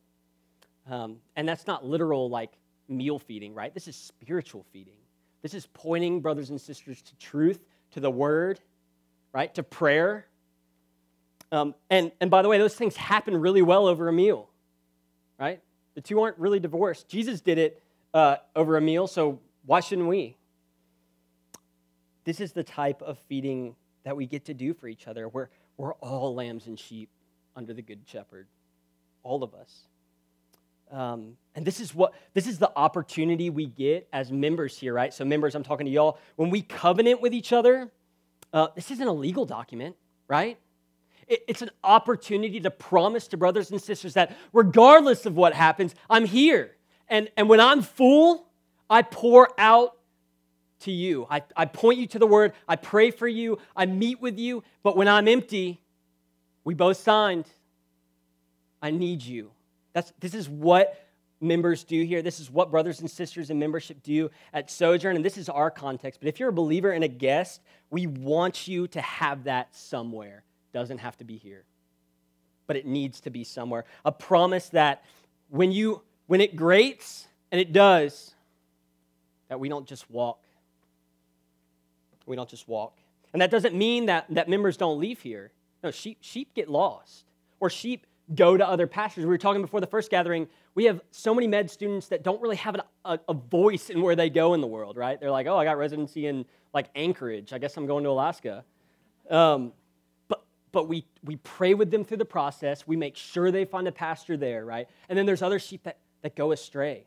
Um, 0.90 1.16
and 1.36 1.48
that's 1.48 1.66
not 1.66 1.84
literal, 1.84 2.28
like 2.28 2.52
meal 2.88 3.18
feeding, 3.18 3.54
right? 3.54 3.72
This 3.72 3.88
is 3.88 3.96
spiritual 3.96 4.64
feeding. 4.72 4.96
This 5.42 5.54
is 5.54 5.66
pointing 5.72 6.20
brothers 6.20 6.50
and 6.50 6.60
sisters 6.60 7.02
to 7.02 7.16
truth, 7.16 7.60
to 7.92 8.00
the 8.00 8.10
word, 8.10 8.60
right? 9.32 9.54
To 9.54 9.62
prayer. 9.62 10.26
Um, 11.52 11.74
and, 11.90 12.12
and 12.20 12.30
by 12.30 12.42
the 12.42 12.48
way, 12.48 12.58
those 12.58 12.74
things 12.74 12.96
happen 12.96 13.36
really 13.36 13.62
well 13.62 13.86
over 13.86 14.08
a 14.08 14.12
meal, 14.12 14.48
right? 15.38 15.60
The 15.94 16.00
two 16.00 16.20
aren't 16.20 16.38
really 16.38 16.60
divorced. 16.60 17.08
Jesus 17.08 17.40
did 17.40 17.58
it 17.58 17.82
uh, 18.12 18.36
over 18.56 18.76
a 18.76 18.80
meal, 18.80 19.06
so 19.06 19.40
why 19.66 19.80
shouldn't 19.80 20.08
we? 20.08 20.36
This 22.24 22.40
is 22.40 22.52
the 22.52 22.64
type 22.64 23.02
of 23.02 23.18
feeding 23.18 23.76
that 24.04 24.16
we 24.16 24.26
get 24.26 24.46
to 24.46 24.54
do 24.54 24.74
for 24.74 24.88
each 24.88 25.06
other. 25.06 25.28
We're, 25.28 25.48
we're 25.76 25.94
all 25.94 26.34
lambs 26.34 26.66
and 26.66 26.78
sheep 26.78 27.10
under 27.56 27.72
the 27.72 27.82
Good 27.82 28.00
Shepherd, 28.06 28.46
all 29.22 29.42
of 29.42 29.54
us. 29.54 29.88
Um, 30.90 31.36
and 31.54 31.64
this 31.64 31.80
is 31.80 31.94
what 31.94 32.14
this 32.34 32.46
is 32.46 32.58
the 32.58 32.70
opportunity 32.76 33.50
we 33.50 33.66
get 33.66 34.08
as 34.12 34.30
members 34.30 34.78
here, 34.78 34.92
right? 34.92 35.12
So, 35.12 35.24
members, 35.24 35.54
I'm 35.54 35.62
talking 35.62 35.86
to 35.86 35.92
y'all. 35.92 36.18
When 36.36 36.50
we 36.50 36.62
covenant 36.62 37.20
with 37.20 37.32
each 37.32 37.52
other, 37.52 37.90
uh, 38.52 38.68
this 38.74 38.90
isn't 38.90 39.06
a 39.06 39.12
legal 39.12 39.44
document, 39.44 39.96
right? 40.28 40.58
It, 41.26 41.42
it's 41.48 41.62
an 41.62 41.70
opportunity 41.82 42.60
to 42.60 42.70
promise 42.70 43.28
to 43.28 43.36
brothers 43.36 43.70
and 43.70 43.80
sisters 43.80 44.14
that 44.14 44.36
regardless 44.52 45.26
of 45.26 45.36
what 45.36 45.54
happens, 45.54 45.94
I'm 46.08 46.24
here. 46.24 46.72
And, 47.08 47.30
and 47.36 47.48
when 47.48 47.60
I'm 47.60 47.82
full, 47.82 48.46
I 48.88 49.02
pour 49.02 49.48
out 49.58 49.96
to 50.80 50.92
you. 50.92 51.26
I, 51.30 51.42
I 51.56 51.66
point 51.66 51.98
you 51.98 52.06
to 52.08 52.18
the 52.18 52.26
word. 52.26 52.52
I 52.68 52.76
pray 52.76 53.10
for 53.10 53.26
you. 53.28 53.58
I 53.76 53.86
meet 53.86 54.20
with 54.20 54.38
you. 54.38 54.62
But 54.82 54.96
when 54.96 55.08
I'm 55.08 55.28
empty, 55.28 55.80
we 56.62 56.74
both 56.74 56.98
signed. 56.98 57.46
I 58.82 58.90
need 58.90 59.22
you. 59.22 59.50
That's, 59.94 60.12
this 60.20 60.34
is 60.34 60.48
what 60.48 61.00
members 61.40 61.84
do 61.84 62.04
here. 62.04 62.20
This 62.20 62.40
is 62.40 62.50
what 62.50 62.70
brothers 62.70 63.00
and 63.00 63.10
sisters 63.10 63.48
in 63.48 63.58
membership 63.58 64.02
do 64.02 64.30
at 64.52 64.70
Sojourn, 64.70 65.16
and 65.16 65.24
this 65.24 65.38
is 65.38 65.48
our 65.48 65.70
context. 65.70 66.20
But 66.20 66.28
if 66.28 66.38
you're 66.38 66.50
a 66.50 66.52
believer 66.52 66.90
and 66.90 67.02
a 67.02 67.08
guest, 67.08 67.62
we 67.90 68.06
want 68.06 68.68
you 68.68 68.86
to 68.88 69.00
have 69.00 69.44
that 69.44 69.74
somewhere. 69.74 70.44
Doesn't 70.72 70.98
have 70.98 71.16
to 71.18 71.24
be 71.24 71.38
here, 71.38 71.64
but 72.66 72.76
it 72.76 72.84
needs 72.84 73.20
to 73.22 73.30
be 73.30 73.44
somewhere. 73.44 73.84
A 74.04 74.12
promise 74.12 74.68
that 74.70 75.04
when 75.48 75.72
you 75.72 76.02
when 76.26 76.40
it 76.40 76.56
grates, 76.56 77.26
and 77.52 77.60
it 77.60 77.72
does, 77.72 78.34
that 79.48 79.60
we 79.60 79.68
don't 79.68 79.86
just 79.86 80.10
walk. 80.10 80.42
We 82.26 82.34
don't 82.34 82.48
just 82.48 82.66
walk. 82.66 82.96
And 83.32 83.42
that 83.42 83.50
doesn't 83.50 83.74
mean 83.74 84.06
that, 84.06 84.26
that 84.30 84.48
members 84.48 84.76
don't 84.76 84.98
leave 84.98 85.20
here. 85.20 85.52
No, 85.82 85.90
sheep, 85.90 86.18
sheep 86.20 86.54
get 86.54 86.68
lost. 86.68 87.24
Or 87.60 87.68
sheep 87.68 88.06
go 88.34 88.56
to 88.56 88.66
other 88.66 88.86
pastors. 88.86 89.24
We 89.24 89.28
were 89.28 89.38
talking 89.38 89.60
before 89.60 89.80
the 89.80 89.86
first 89.86 90.10
gathering. 90.10 90.48
We 90.74 90.84
have 90.84 91.00
so 91.10 91.34
many 91.34 91.46
med 91.46 91.70
students 91.70 92.08
that 92.08 92.22
don't 92.22 92.40
really 92.40 92.56
have 92.56 92.74
an, 92.76 92.82
a, 93.04 93.18
a, 93.28 93.34
voice 93.34 93.90
in 93.90 94.00
where 94.00 94.16
they 94.16 94.30
go 94.30 94.54
in 94.54 94.60
the 94.60 94.66
world, 94.66 94.96
right? 94.96 95.20
They're 95.20 95.30
like, 95.30 95.46
oh, 95.46 95.58
I 95.58 95.64
got 95.64 95.76
residency 95.76 96.26
in 96.26 96.46
like 96.72 96.88
Anchorage. 96.94 97.52
I 97.52 97.58
guess 97.58 97.76
I'm 97.76 97.86
going 97.86 98.04
to 98.04 98.10
Alaska. 98.10 98.64
Um, 99.28 99.72
but 100.28 100.44
but 100.72 100.88
we 100.88 101.06
we 101.22 101.36
pray 101.36 101.74
with 101.74 101.90
them 101.90 102.04
through 102.04 102.16
the 102.18 102.24
process. 102.24 102.86
We 102.86 102.96
make 102.96 103.16
sure 103.16 103.50
they 103.50 103.64
find 103.64 103.86
a 103.86 103.92
pastor 103.92 104.36
there, 104.36 104.64
right? 104.64 104.88
And 105.08 105.18
then 105.18 105.26
there's 105.26 105.42
other 105.42 105.58
sheep 105.58 105.82
that 105.84 105.98
that 106.22 106.34
go 106.34 106.52
astray, 106.52 107.06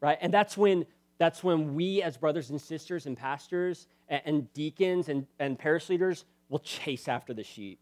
right? 0.00 0.18
And 0.20 0.32
that's 0.32 0.56
when 0.56 0.86
that's 1.18 1.42
when 1.42 1.74
we 1.74 2.02
as 2.02 2.16
brothers 2.16 2.50
and 2.50 2.60
sisters 2.60 3.06
and 3.06 3.16
pastors 3.16 3.86
and, 4.08 4.22
and 4.24 4.52
deacons 4.52 5.08
and, 5.08 5.26
and 5.38 5.58
parish 5.58 5.88
leaders 5.88 6.24
we'll 6.52 6.58
chase 6.58 7.08
after 7.08 7.32
the 7.32 7.42
sheep, 7.42 7.80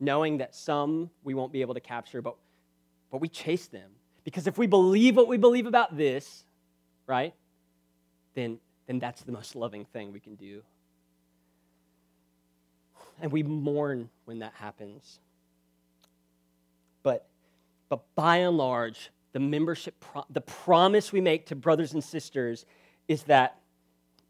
knowing 0.00 0.38
that 0.38 0.54
some 0.54 1.10
we 1.22 1.34
won't 1.34 1.52
be 1.52 1.60
able 1.60 1.74
to 1.74 1.80
capture, 1.80 2.22
but, 2.22 2.34
but 3.10 3.20
we 3.20 3.28
chase 3.28 3.66
them. 3.66 3.90
Because 4.24 4.46
if 4.46 4.58
we 4.58 4.66
believe 4.66 5.16
what 5.16 5.28
we 5.28 5.36
believe 5.36 5.66
about 5.66 5.96
this, 5.96 6.44
right, 7.06 7.34
then, 8.34 8.58
then 8.86 8.98
that's 8.98 9.22
the 9.22 9.32
most 9.32 9.54
loving 9.54 9.84
thing 9.84 10.12
we 10.12 10.20
can 10.20 10.34
do. 10.34 10.62
And 13.20 13.30
we 13.30 13.42
mourn 13.42 14.08
when 14.24 14.38
that 14.38 14.54
happens. 14.54 15.20
But, 17.02 17.26
but 17.88 18.02
by 18.14 18.38
and 18.38 18.56
large, 18.56 19.10
the 19.32 19.40
membership, 19.40 19.98
pro- 20.00 20.24
the 20.30 20.40
promise 20.40 21.12
we 21.12 21.20
make 21.20 21.46
to 21.46 21.54
brothers 21.54 21.92
and 21.92 22.02
sisters 22.02 22.64
is 23.08 23.24
that, 23.24 23.58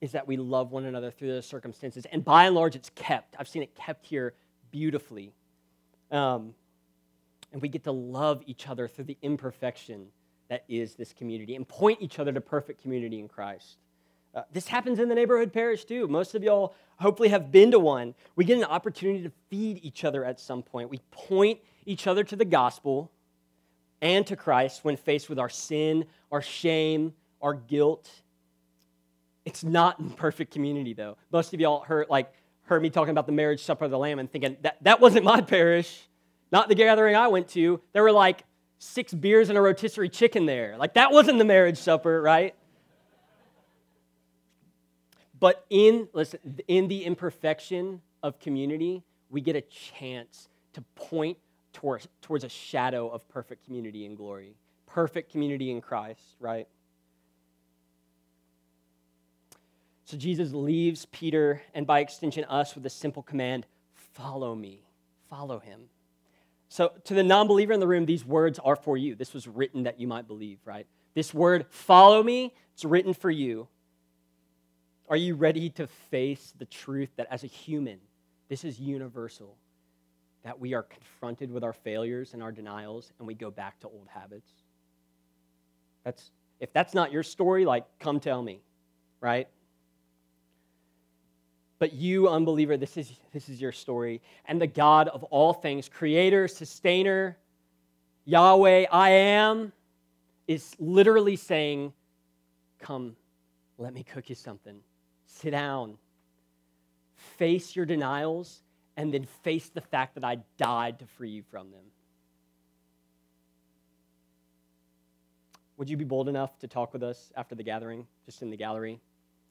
is 0.00 0.12
that 0.12 0.26
we 0.26 0.36
love 0.36 0.72
one 0.72 0.84
another 0.84 1.10
through 1.10 1.28
those 1.28 1.46
circumstances. 1.46 2.06
And 2.10 2.24
by 2.24 2.46
and 2.46 2.54
large, 2.54 2.74
it's 2.74 2.90
kept. 2.94 3.36
I've 3.38 3.48
seen 3.48 3.62
it 3.62 3.74
kept 3.74 4.06
here 4.06 4.34
beautifully. 4.70 5.32
Um, 6.10 6.54
and 7.52 7.60
we 7.60 7.68
get 7.68 7.84
to 7.84 7.92
love 7.92 8.42
each 8.46 8.68
other 8.68 8.88
through 8.88 9.04
the 9.04 9.18
imperfection 9.22 10.06
that 10.48 10.64
is 10.68 10.94
this 10.94 11.12
community 11.12 11.54
and 11.54 11.66
point 11.66 12.00
each 12.00 12.18
other 12.18 12.32
to 12.32 12.40
perfect 12.40 12.82
community 12.82 13.20
in 13.20 13.28
Christ. 13.28 13.78
Uh, 14.34 14.42
this 14.52 14.68
happens 14.68 14.98
in 14.98 15.08
the 15.08 15.14
neighborhood 15.14 15.52
parish 15.52 15.84
too. 15.84 16.06
Most 16.06 16.34
of 16.34 16.42
y'all 16.42 16.74
hopefully 16.96 17.28
have 17.30 17.50
been 17.50 17.70
to 17.72 17.78
one. 17.78 18.14
We 18.36 18.44
get 18.44 18.58
an 18.58 18.64
opportunity 18.64 19.22
to 19.24 19.32
feed 19.48 19.80
each 19.82 20.04
other 20.04 20.24
at 20.24 20.38
some 20.38 20.62
point. 20.62 20.90
We 20.90 21.00
point 21.10 21.60
each 21.86 22.06
other 22.06 22.22
to 22.24 22.36
the 22.36 22.44
gospel 22.44 23.10
and 24.00 24.26
to 24.26 24.36
Christ 24.36 24.84
when 24.84 24.96
faced 24.96 25.28
with 25.28 25.38
our 25.38 25.48
sin, 25.48 26.04
our 26.30 26.42
shame, 26.42 27.12
our 27.42 27.54
guilt. 27.54 28.08
It's 29.44 29.64
not 29.64 30.16
perfect 30.16 30.52
community 30.52 30.94
though. 30.94 31.16
Most 31.32 31.54
of 31.54 31.60
y'all 31.60 31.80
heard 31.80 32.08
like 32.08 32.32
heard 32.70 32.80
me 32.82 32.88
talking 32.88 33.10
about 33.10 33.26
the 33.26 33.32
marriage 33.32 33.64
supper 33.64 33.84
of 33.84 33.90
the 33.90 33.98
lamb 33.98 34.20
and 34.20 34.30
thinking 34.30 34.56
that 34.62 34.76
that 34.82 35.00
wasn't 35.00 35.24
my 35.24 35.40
parish, 35.40 36.08
not 36.52 36.68
the 36.68 36.74
gathering 36.76 37.16
I 37.16 37.26
went 37.26 37.48
to. 37.48 37.80
There 37.92 38.04
were 38.04 38.12
like 38.12 38.44
six 38.78 39.12
beers 39.12 39.48
and 39.48 39.58
a 39.58 39.60
rotisserie 39.60 40.08
chicken 40.08 40.46
there. 40.46 40.76
Like 40.78 40.94
that 40.94 41.10
wasn't 41.10 41.38
the 41.38 41.44
marriage 41.44 41.78
supper, 41.78 42.22
right? 42.22 42.54
But 45.40 45.66
in 45.68 46.08
listen, 46.12 46.38
in 46.68 46.86
the 46.86 47.04
imperfection 47.04 48.02
of 48.22 48.38
community, 48.38 49.02
we 49.30 49.40
get 49.40 49.56
a 49.56 49.62
chance 49.62 50.48
to 50.74 50.82
point 50.94 51.38
towards, 51.72 52.06
towards 52.22 52.44
a 52.44 52.48
shadow 52.48 53.08
of 53.08 53.28
perfect 53.28 53.64
community 53.64 54.06
and 54.06 54.16
glory, 54.16 54.54
perfect 54.86 55.32
community 55.32 55.72
in 55.72 55.80
Christ, 55.80 56.36
right? 56.38 56.68
So 60.10 60.16
Jesus 60.16 60.52
leaves 60.52 61.06
Peter 61.12 61.62
and 61.72 61.86
by 61.86 62.00
extension 62.00 62.42
us 62.46 62.74
with 62.74 62.84
a 62.84 62.90
simple 62.90 63.22
command 63.22 63.64
follow 63.94 64.56
me, 64.56 64.82
follow 65.28 65.60
him. 65.60 65.82
So, 66.68 66.90
to 67.04 67.14
the 67.14 67.22
non 67.22 67.46
believer 67.46 67.72
in 67.72 67.78
the 67.78 67.86
room, 67.86 68.06
these 68.06 68.24
words 68.24 68.58
are 68.58 68.74
for 68.74 68.96
you. 68.96 69.14
This 69.14 69.32
was 69.32 69.46
written 69.46 69.84
that 69.84 70.00
you 70.00 70.08
might 70.08 70.26
believe, 70.26 70.58
right? 70.64 70.88
This 71.14 71.32
word, 71.32 71.64
follow 71.70 72.24
me, 72.24 72.52
it's 72.74 72.84
written 72.84 73.14
for 73.14 73.30
you. 73.30 73.68
Are 75.08 75.16
you 75.16 75.36
ready 75.36 75.70
to 75.70 75.86
face 75.86 76.54
the 76.58 76.64
truth 76.64 77.10
that 77.14 77.28
as 77.30 77.44
a 77.44 77.48
human, 77.48 78.00
this 78.48 78.64
is 78.64 78.80
universal? 78.80 79.54
That 80.42 80.58
we 80.58 80.74
are 80.74 80.82
confronted 80.82 81.52
with 81.52 81.62
our 81.62 81.72
failures 81.72 82.34
and 82.34 82.42
our 82.42 82.50
denials 82.50 83.12
and 83.20 83.28
we 83.28 83.34
go 83.34 83.52
back 83.52 83.78
to 83.80 83.86
old 83.86 84.08
habits? 84.12 84.50
That's, 86.02 86.32
if 86.58 86.72
that's 86.72 86.94
not 86.94 87.12
your 87.12 87.22
story, 87.22 87.64
like, 87.64 87.84
come 88.00 88.18
tell 88.18 88.42
me, 88.42 88.60
right? 89.20 89.46
But 91.80 91.94
you, 91.94 92.28
unbeliever, 92.28 92.76
this 92.76 92.98
is, 92.98 93.10
this 93.32 93.48
is 93.48 93.60
your 93.60 93.72
story. 93.72 94.20
And 94.44 94.60
the 94.60 94.66
God 94.66 95.08
of 95.08 95.24
all 95.24 95.54
things, 95.54 95.88
creator, 95.88 96.46
sustainer, 96.46 97.38
Yahweh, 98.26 98.84
I 98.92 99.10
am, 99.10 99.72
is 100.46 100.76
literally 100.78 101.36
saying, 101.36 101.92
Come, 102.78 103.16
let 103.78 103.94
me 103.94 104.02
cook 104.02 104.28
you 104.28 104.34
something. 104.34 104.80
Sit 105.26 105.50
down. 105.50 105.96
Face 107.38 107.74
your 107.74 107.86
denials, 107.86 108.62
and 108.96 109.12
then 109.12 109.24
face 109.42 109.70
the 109.70 109.80
fact 109.80 110.14
that 110.14 110.24
I 110.24 110.38
died 110.58 110.98
to 110.98 111.06
free 111.06 111.30
you 111.30 111.42
from 111.50 111.70
them. 111.70 111.84
Would 115.76 115.88
you 115.88 115.96
be 115.96 116.04
bold 116.04 116.28
enough 116.28 116.58
to 116.58 116.68
talk 116.68 116.92
with 116.92 117.02
us 117.02 117.32
after 117.36 117.54
the 117.54 117.62
gathering, 117.62 118.06
just 118.26 118.42
in 118.42 118.50
the 118.50 118.56
gallery? 118.56 119.00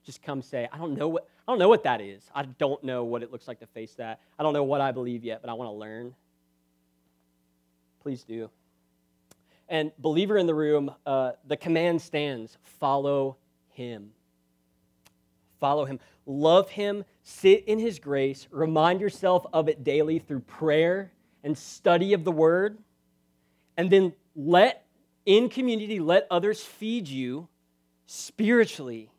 Just 0.03 0.21
come 0.21 0.41
say, 0.41 0.67
I 0.71 0.77
don't 0.77 0.95
know 0.97 1.07
what 1.07 1.28
I 1.49 1.51
don't 1.51 1.57
know 1.57 1.69
what 1.69 1.81
that 1.85 1.99
is. 1.99 2.21
I 2.35 2.43
don't 2.43 2.83
know 2.83 3.03
what 3.03 3.23
it 3.23 3.31
looks 3.31 3.47
like 3.47 3.59
to 3.61 3.65
face 3.65 3.95
that. 3.95 4.21
I 4.37 4.43
don't 4.43 4.53
know 4.53 4.63
what 4.63 4.81
I 4.81 4.91
believe 4.91 5.23
yet, 5.23 5.41
but 5.41 5.49
I 5.49 5.53
want 5.53 5.67
to 5.69 5.73
learn. 5.73 6.13
Please 8.03 8.23
do. 8.23 8.51
And 9.67 9.91
believer 9.97 10.37
in 10.37 10.45
the 10.45 10.53
room, 10.53 10.91
uh, 11.07 11.31
the 11.47 11.57
command 11.57 12.03
stands: 12.03 12.59
follow 12.61 13.35
Him. 13.69 14.11
Follow 15.59 15.85
Him. 15.85 15.99
Love 16.27 16.69
Him. 16.69 17.03
Sit 17.23 17.63
in 17.65 17.79
His 17.79 17.97
grace. 17.97 18.47
Remind 18.51 19.01
yourself 19.01 19.43
of 19.51 19.67
it 19.69 19.83
daily 19.83 20.19
through 20.19 20.41
prayer 20.41 21.11
and 21.43 21.57
study 21.57 22.13
of 22.13 22.25
the 22.25 22.31
Word, 22.31 22.77
and 23.75 23.89
then 23.89 24.13
let 24.35 24.85
in 25.25 25.49
community 25.49 25.99
let 25.99 26.27
others 26.29 26.61
feed 26.61 27.07
you 27.07 27.47
spiritually 28.05 29.09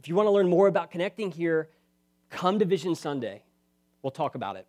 if 0.00 0.08
you 0.08 0.14
want 0.14 0.28
to 0.28 0.30
learn 0.30 0.48
more 0.48 0.66
about 0.66 0.90
connecting 0.90 1.30
here, 1.30 1.68
come 2.30 2.58
to 2.58 2.64
Vision 2.64 2.94
Sunday. 2.94 3.42
We'll 4.00 4.10
talk 4.10 4.34
about 4.34 4.56
it. 4.56 4.66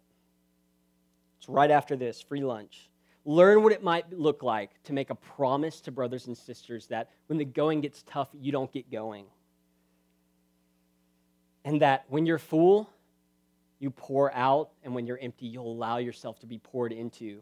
It's 1.39 1.47
right 1.47 1.71
after 1.71 1.95
this, 1.95 2.21
free 2.21 2.43
lunch. 2.43 2.89
Learn 3.23 3.63
what 3.63 3.71
it 3.71 3.81
might 3.81 4.11
look 4.11 4.43
like 4.43 4.71
to 4.83 4.93
make 4.93 5.09
a 5.09 5.15
promise 5.15 5.79
to 5.81 5.91
brothers 5.91 6.27
and 6.27 6.37
sisters 6.37 6.87
that 6.87 7.11
when 7.27 7.37
the 7.37 7.45
going 7.45 7.79
gets 7.79 8.03
tough, 8.05 8.27
you 8.33 8.51
don't 8.51 8.73
get 8.73 8.91
going. 8.91 9.23
And 11.63 11.81
that 11.81 12.03
when 12.09 12.25
you're 12.25 12.37
full, 12.37 12.89
you 13.79 13.89
pour 13.89 14.33
out, 14.33 14.71
and 14.83 14.93
when 14.93 15.07
you're 15.07 15.19
empty, 15.21 15.45
you'll 15.45 15.71
allow 15.71 15.95
yourself 15.97 16.39
to 16.39 16.45
be 16.45 16.57
poured 16.57 16.91
into. 16.91 17.41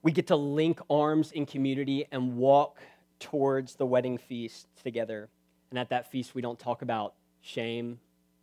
We 0.00 0.10
get 0.10 0.28
to 0.28 0.36
link 0.36 0.80
arms 0.88 1.32
in 1.32 1.44
community 1.44 2.06
and 2.10 2.38
walk 2.38 2.78
towards 3.18 3.76
the 3.76 3.86
wedding 3.86 4.18
feast 4.18 4.66
together. 4.82 5.28
And 5.70 5.78
at 5.78 5.90
that 5.90 6.10
feast, 6.10 6.34
we 6.34 6.42
don't 6.42 6.58
talk 6.58 6.82
about 6.82 7.14
shame. 7.40 7.98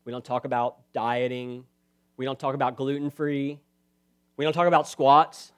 We 0.05 0.11
don't 0.11 0.25
talk 0.25 0.45
about 0.45 0.77
dieting. 0.93 1.65
We 2.17 2.25
don't 2.25 2.39
talk 2.39 2.55
about 2.55 2.75
gluten 2.75 3.09
free. 3.09 3.59
We 4.37 4.45
don't 4.45 4.53
talk 4.53 4.67
about 4.67 4.87
squats, 4.87 5.51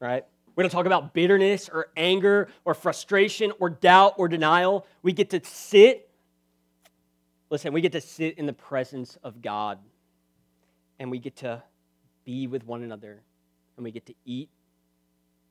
right? 0.00 0.24
We 0.54 0.62
don't 0.62 0.70
talk 0.70 0.86
about 0.86 1.14
bitterness 1.14 1.68
or 1.68 1.88
anger 1.96 2.48
or 2.64 2.74
frustration 2.74 3.52
or 3.58 3.70
doubt 3.70 4.14
or 4.18 4.28
denial. 4.28 4.86
We 5.02 5.12
get 5.12 5.30
to 5.30 5.40
sit, 5.42 6.08
listen, 7.50 7.72
we 7.72 7.80
get 7.80 7.92
to 7.92 8.00
sit 8.00 8.38
in 8.38 8.46
the 8.46 8.52
presence 8.52 9.16
of 9.22 9.40
God 9.40 9.78
and 10.98 11.10
we 11.10 11.18
get 11.18 11.36
to 11.36 11.62
be 12.24 12.46
with 12.46 12.64
one 12.64 12.82
another 12.82 13.22
and 13.76 13.84
we 13.84 13.90
get 13.90 14.06
to 14.06 14.14
eat 14.24 14.50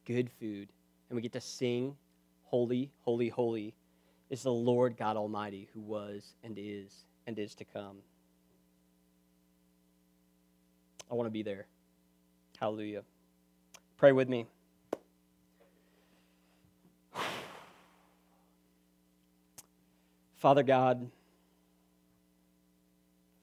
good 0.05 0.29
food 0.39 0.69
and 1.09 1.15
we 1.15 1.21
get 1.21 1.33
to 1.33 1.41
sing 1.41 1.95
Holy, 2.51 2.91
holy, 3.05 3.29
holy 3.29 3.73
is 4.29 4.43
the 4.43 4.51
Lord 4.51 4.97
God 4.97 5.15
Almighty 5.15 5.69
who 5.73 5.79
was 5.79 6.33
and 6.43 6.57
is 6.57 7.05
and 7.25 7.39
is 7.39 7.55
to 7.55 7.63
come. 7.63 7.95
I 11.09 11.13
want 11.13 11.27
to 11.27 11.31
be 11.31 11.43
there. 11.43 11.65
Hallelujah. 12.59 13.03
Pray 13.95 14.11
with 14.11 14.27
me. 14.27 14.47
Father 20.35 20.63
God, 20.63 21.09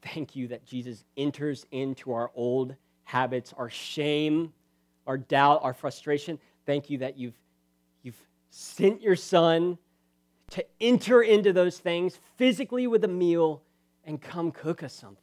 thank 0.03 0.37
you 0.37 0.49
that 0.49 0.67
Jesus 0.67 1.03
enters 1.17 1.65
into 1.71 2.13
our 2.13 2.31
old 2.35 2.75
habits, 3.05 3.55
our 3.57 3.71
shame, 3.71 4.53
our 5.07 5.17
doubt, 5.17 5.61
our 5.63 5.73
frustration. 5.73 6.39
Thank 6.67 6.91
you 6.91 6.99
that 6.99 7.17
you've 7.17 7.39
sent 8.51 9.03
your 9.03 9.17
son 9.17 9.79
to 10.51 10.65
enter 10.81 11.23
into 11.23 11.53
those 11.53 11.79
things 11.79 12.19
physically 12.37 12.87
with 12.87 13.05
a 13.05 13.09
meal 13.09 13.63
and 14.05 14.21
come 14.21 14.51
cook 14.51 14.83
us 14.83 14.95
something. 14.95 15.23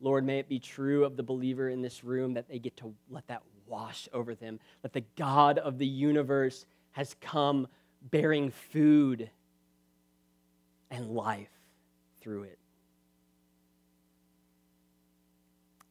Lord, 0.00 0.24
may 0.24 0.40
it 0.40 0.48
be 0.48 0.58
true 0.58 1.04
of 1.04 1.16
the 1.16 1.22
believer 1.22 1.68
in 1.68 1.80
this 1.80 2.02
room 2.02 2.34
that 2.34 2.48
they 2.48 2.58
get 2.58 2.76
to 2.78 2.92
let 3.08 3.26
that 3.28 3.42
wash 3.66 4.08
over 4.12 4.34
them, 4.34 4.58
that 4.82 4.92
the 4.92 5.04
God 5.16 5.58
of 5.58 5.78
the 5.78 5.86
universe 5.86 6.66
has 6.90 7.14
come 7.20 7.68
bearing 8.10 8.50
food 8.50 9.30
and 10.90 11.10
life 11.10 11.48
through 12.20 12.42
it. 12.42 12.58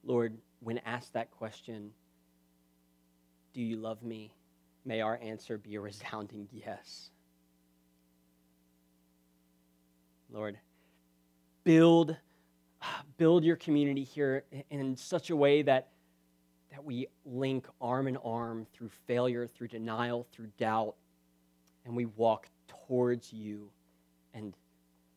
Lord, 0.03 0.37
when 0.59 0.79
asked 0.79 1.13
that 1.13 1.31
question, 1.31 1.91
do 3.53 3.61
you 3.61 3.77
love 3.77 4.03
me? 4.03 4.33
may 4.85 5.01
our 5.01 5.19
answer 5.21 5.57
be 5.57 5.75
a 5.75 5.81
resounding 5.81 6.47
yes. 6.51 7.09
Lord, 10.31 10.57
build, 11.63 12.15
build 13.17 13.43
your 13.43 13.57
community 13.57 14.03
here 14.03 14.43
in 14.69 14.95
such 14.95 15.29
a 15.29 15.35
way 15.35 15.61
that, 15.63 15.89
that 16.71 16.83
we 16.83 17.07
link 17.25 17.67
arm 17.81 18.07
in 18.07 18.17
arm 18.17 18.65
through 18.73 18.89
failure, 19.07 19.45
through 19.45 19.67
denial, 19.67 20.25
through 20.31 20.47
doubt, 20.57 20.95
and 21.85 21.95
we 21.95 22.05
walk 22.05 22.47
towards 22.87 23.33
you. 23.33 23.69
And, 24.33 24.53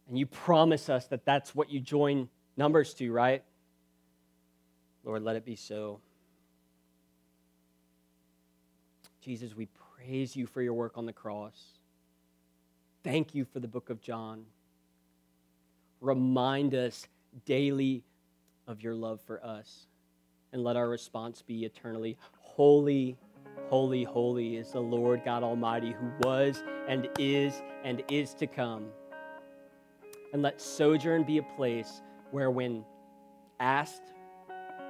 and 0.09 0.19
you 0.19 0.27
promise 0.27 0.89
us 0.89 1.07
that 1.07 1.25
that's 1.25 1.55
what 1.55 1.71
you 1.71 1.79
join 1.79 2.29
numbers 2.57 2.93
to, 2.95 3.13
right? 3.13 3.45
Lord, 5.05 5.23
let 5.23 5.37
it 5.37 5.45
be 5.45 5.55
so. 5.55 6.01
Jesus, 9.25 9.57
we 9.57 9.69
praise 9.97 10.37
you 10.37 10.47
for 10.47 10.61
your 10.61 10.75
work 10.75 10.99
on 10.99 11.07
the 11.07 11.13
cross. 11.13 11.59
Thank 13.03 13.35
you 13.35 13.47
for 13.47 13.59
the 13.59 13.67
book 13.67 13.89
of 13.89 14.03
John. 14.03 14.45
Remind 16.03 16.75
us 16.75 17.07
daily 17.47 18.05
of 18.67 18.83
your 18.83 18.95
love 18.95 19.23
for 19.23 19.43
us. 19.43 19.87
And 20.53 20.63
let 20.63 20.77
our 20.77 20.91
response 20.91 21.41
be 21.41 21.65
eternally 21.65 22.19
holy, 22.33 23.17
holy, 23.71 24.05
holy 24.05 24.57
is 24.57 24.73
the 24.73 24.81
Lord 24.81 25.23
God 25.25 25.43
Almighty 25.43 25.93
who 25.93 26.29
was 26.29 26.63
and 26.87 27.09
is 27.19 27.63
and 27.83 28.03
is 28.11 28.35
to 28.35 28.47
come. 28.47 28.89
And 30.35 30.43
let 30.43 30.61
Sojourn 30.61 31.25
be 31.25 31.39
a 31.39 31.43
place 31.43 32.03
where, 32.31 32.51
when 32.51 32.85
asked 33.59 34.03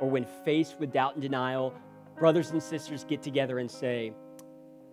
or 0.01 0.11
when 0.11 0.27
faced 0.45 0.81
with 0.81 0.93
doubt 0.93 1.15
and 1.15 1.23
denial, 1.23 1.73
brothers 2.19 2.51
and 2.51 2.61
sisters 2.61 3.05
get 3.05 3.23
together 3.23 3.61
and 3.61 3.71
say, 3.71 4.13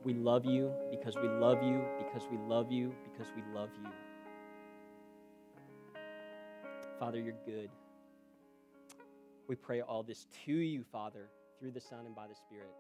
We 0.04 0.14
love 0.14 0.46
you 0.46 0.74
because 0.90 1.16
we 1.16 1.28
love 1.28 1.64
you, 1.64 1.84
because 1.98 2.28
we 2.32 2.38
love 2.38 2.72
you, 2.72 2.94
because 3.04 3.32
we 3.36 3.44
love 3.54 3.70
you. 3.84 3.90
Father, 7.00 7.20
you're 7.20 7.36
good. 7.46 7.70
We 9.48 9.56
pray 9.56 9.82
all 9.82 10.04
this 10.04 10.28
to 10.46 10.54
you, 10.54 10.84
Father, 10.92 11.30
through 11.60 11.72
the 11.72 11.82
Son 11.82 12.06
and 12.06 12.16
by 12.16 12.28
the 12.28 12.36
Spirit. 12.36 12.74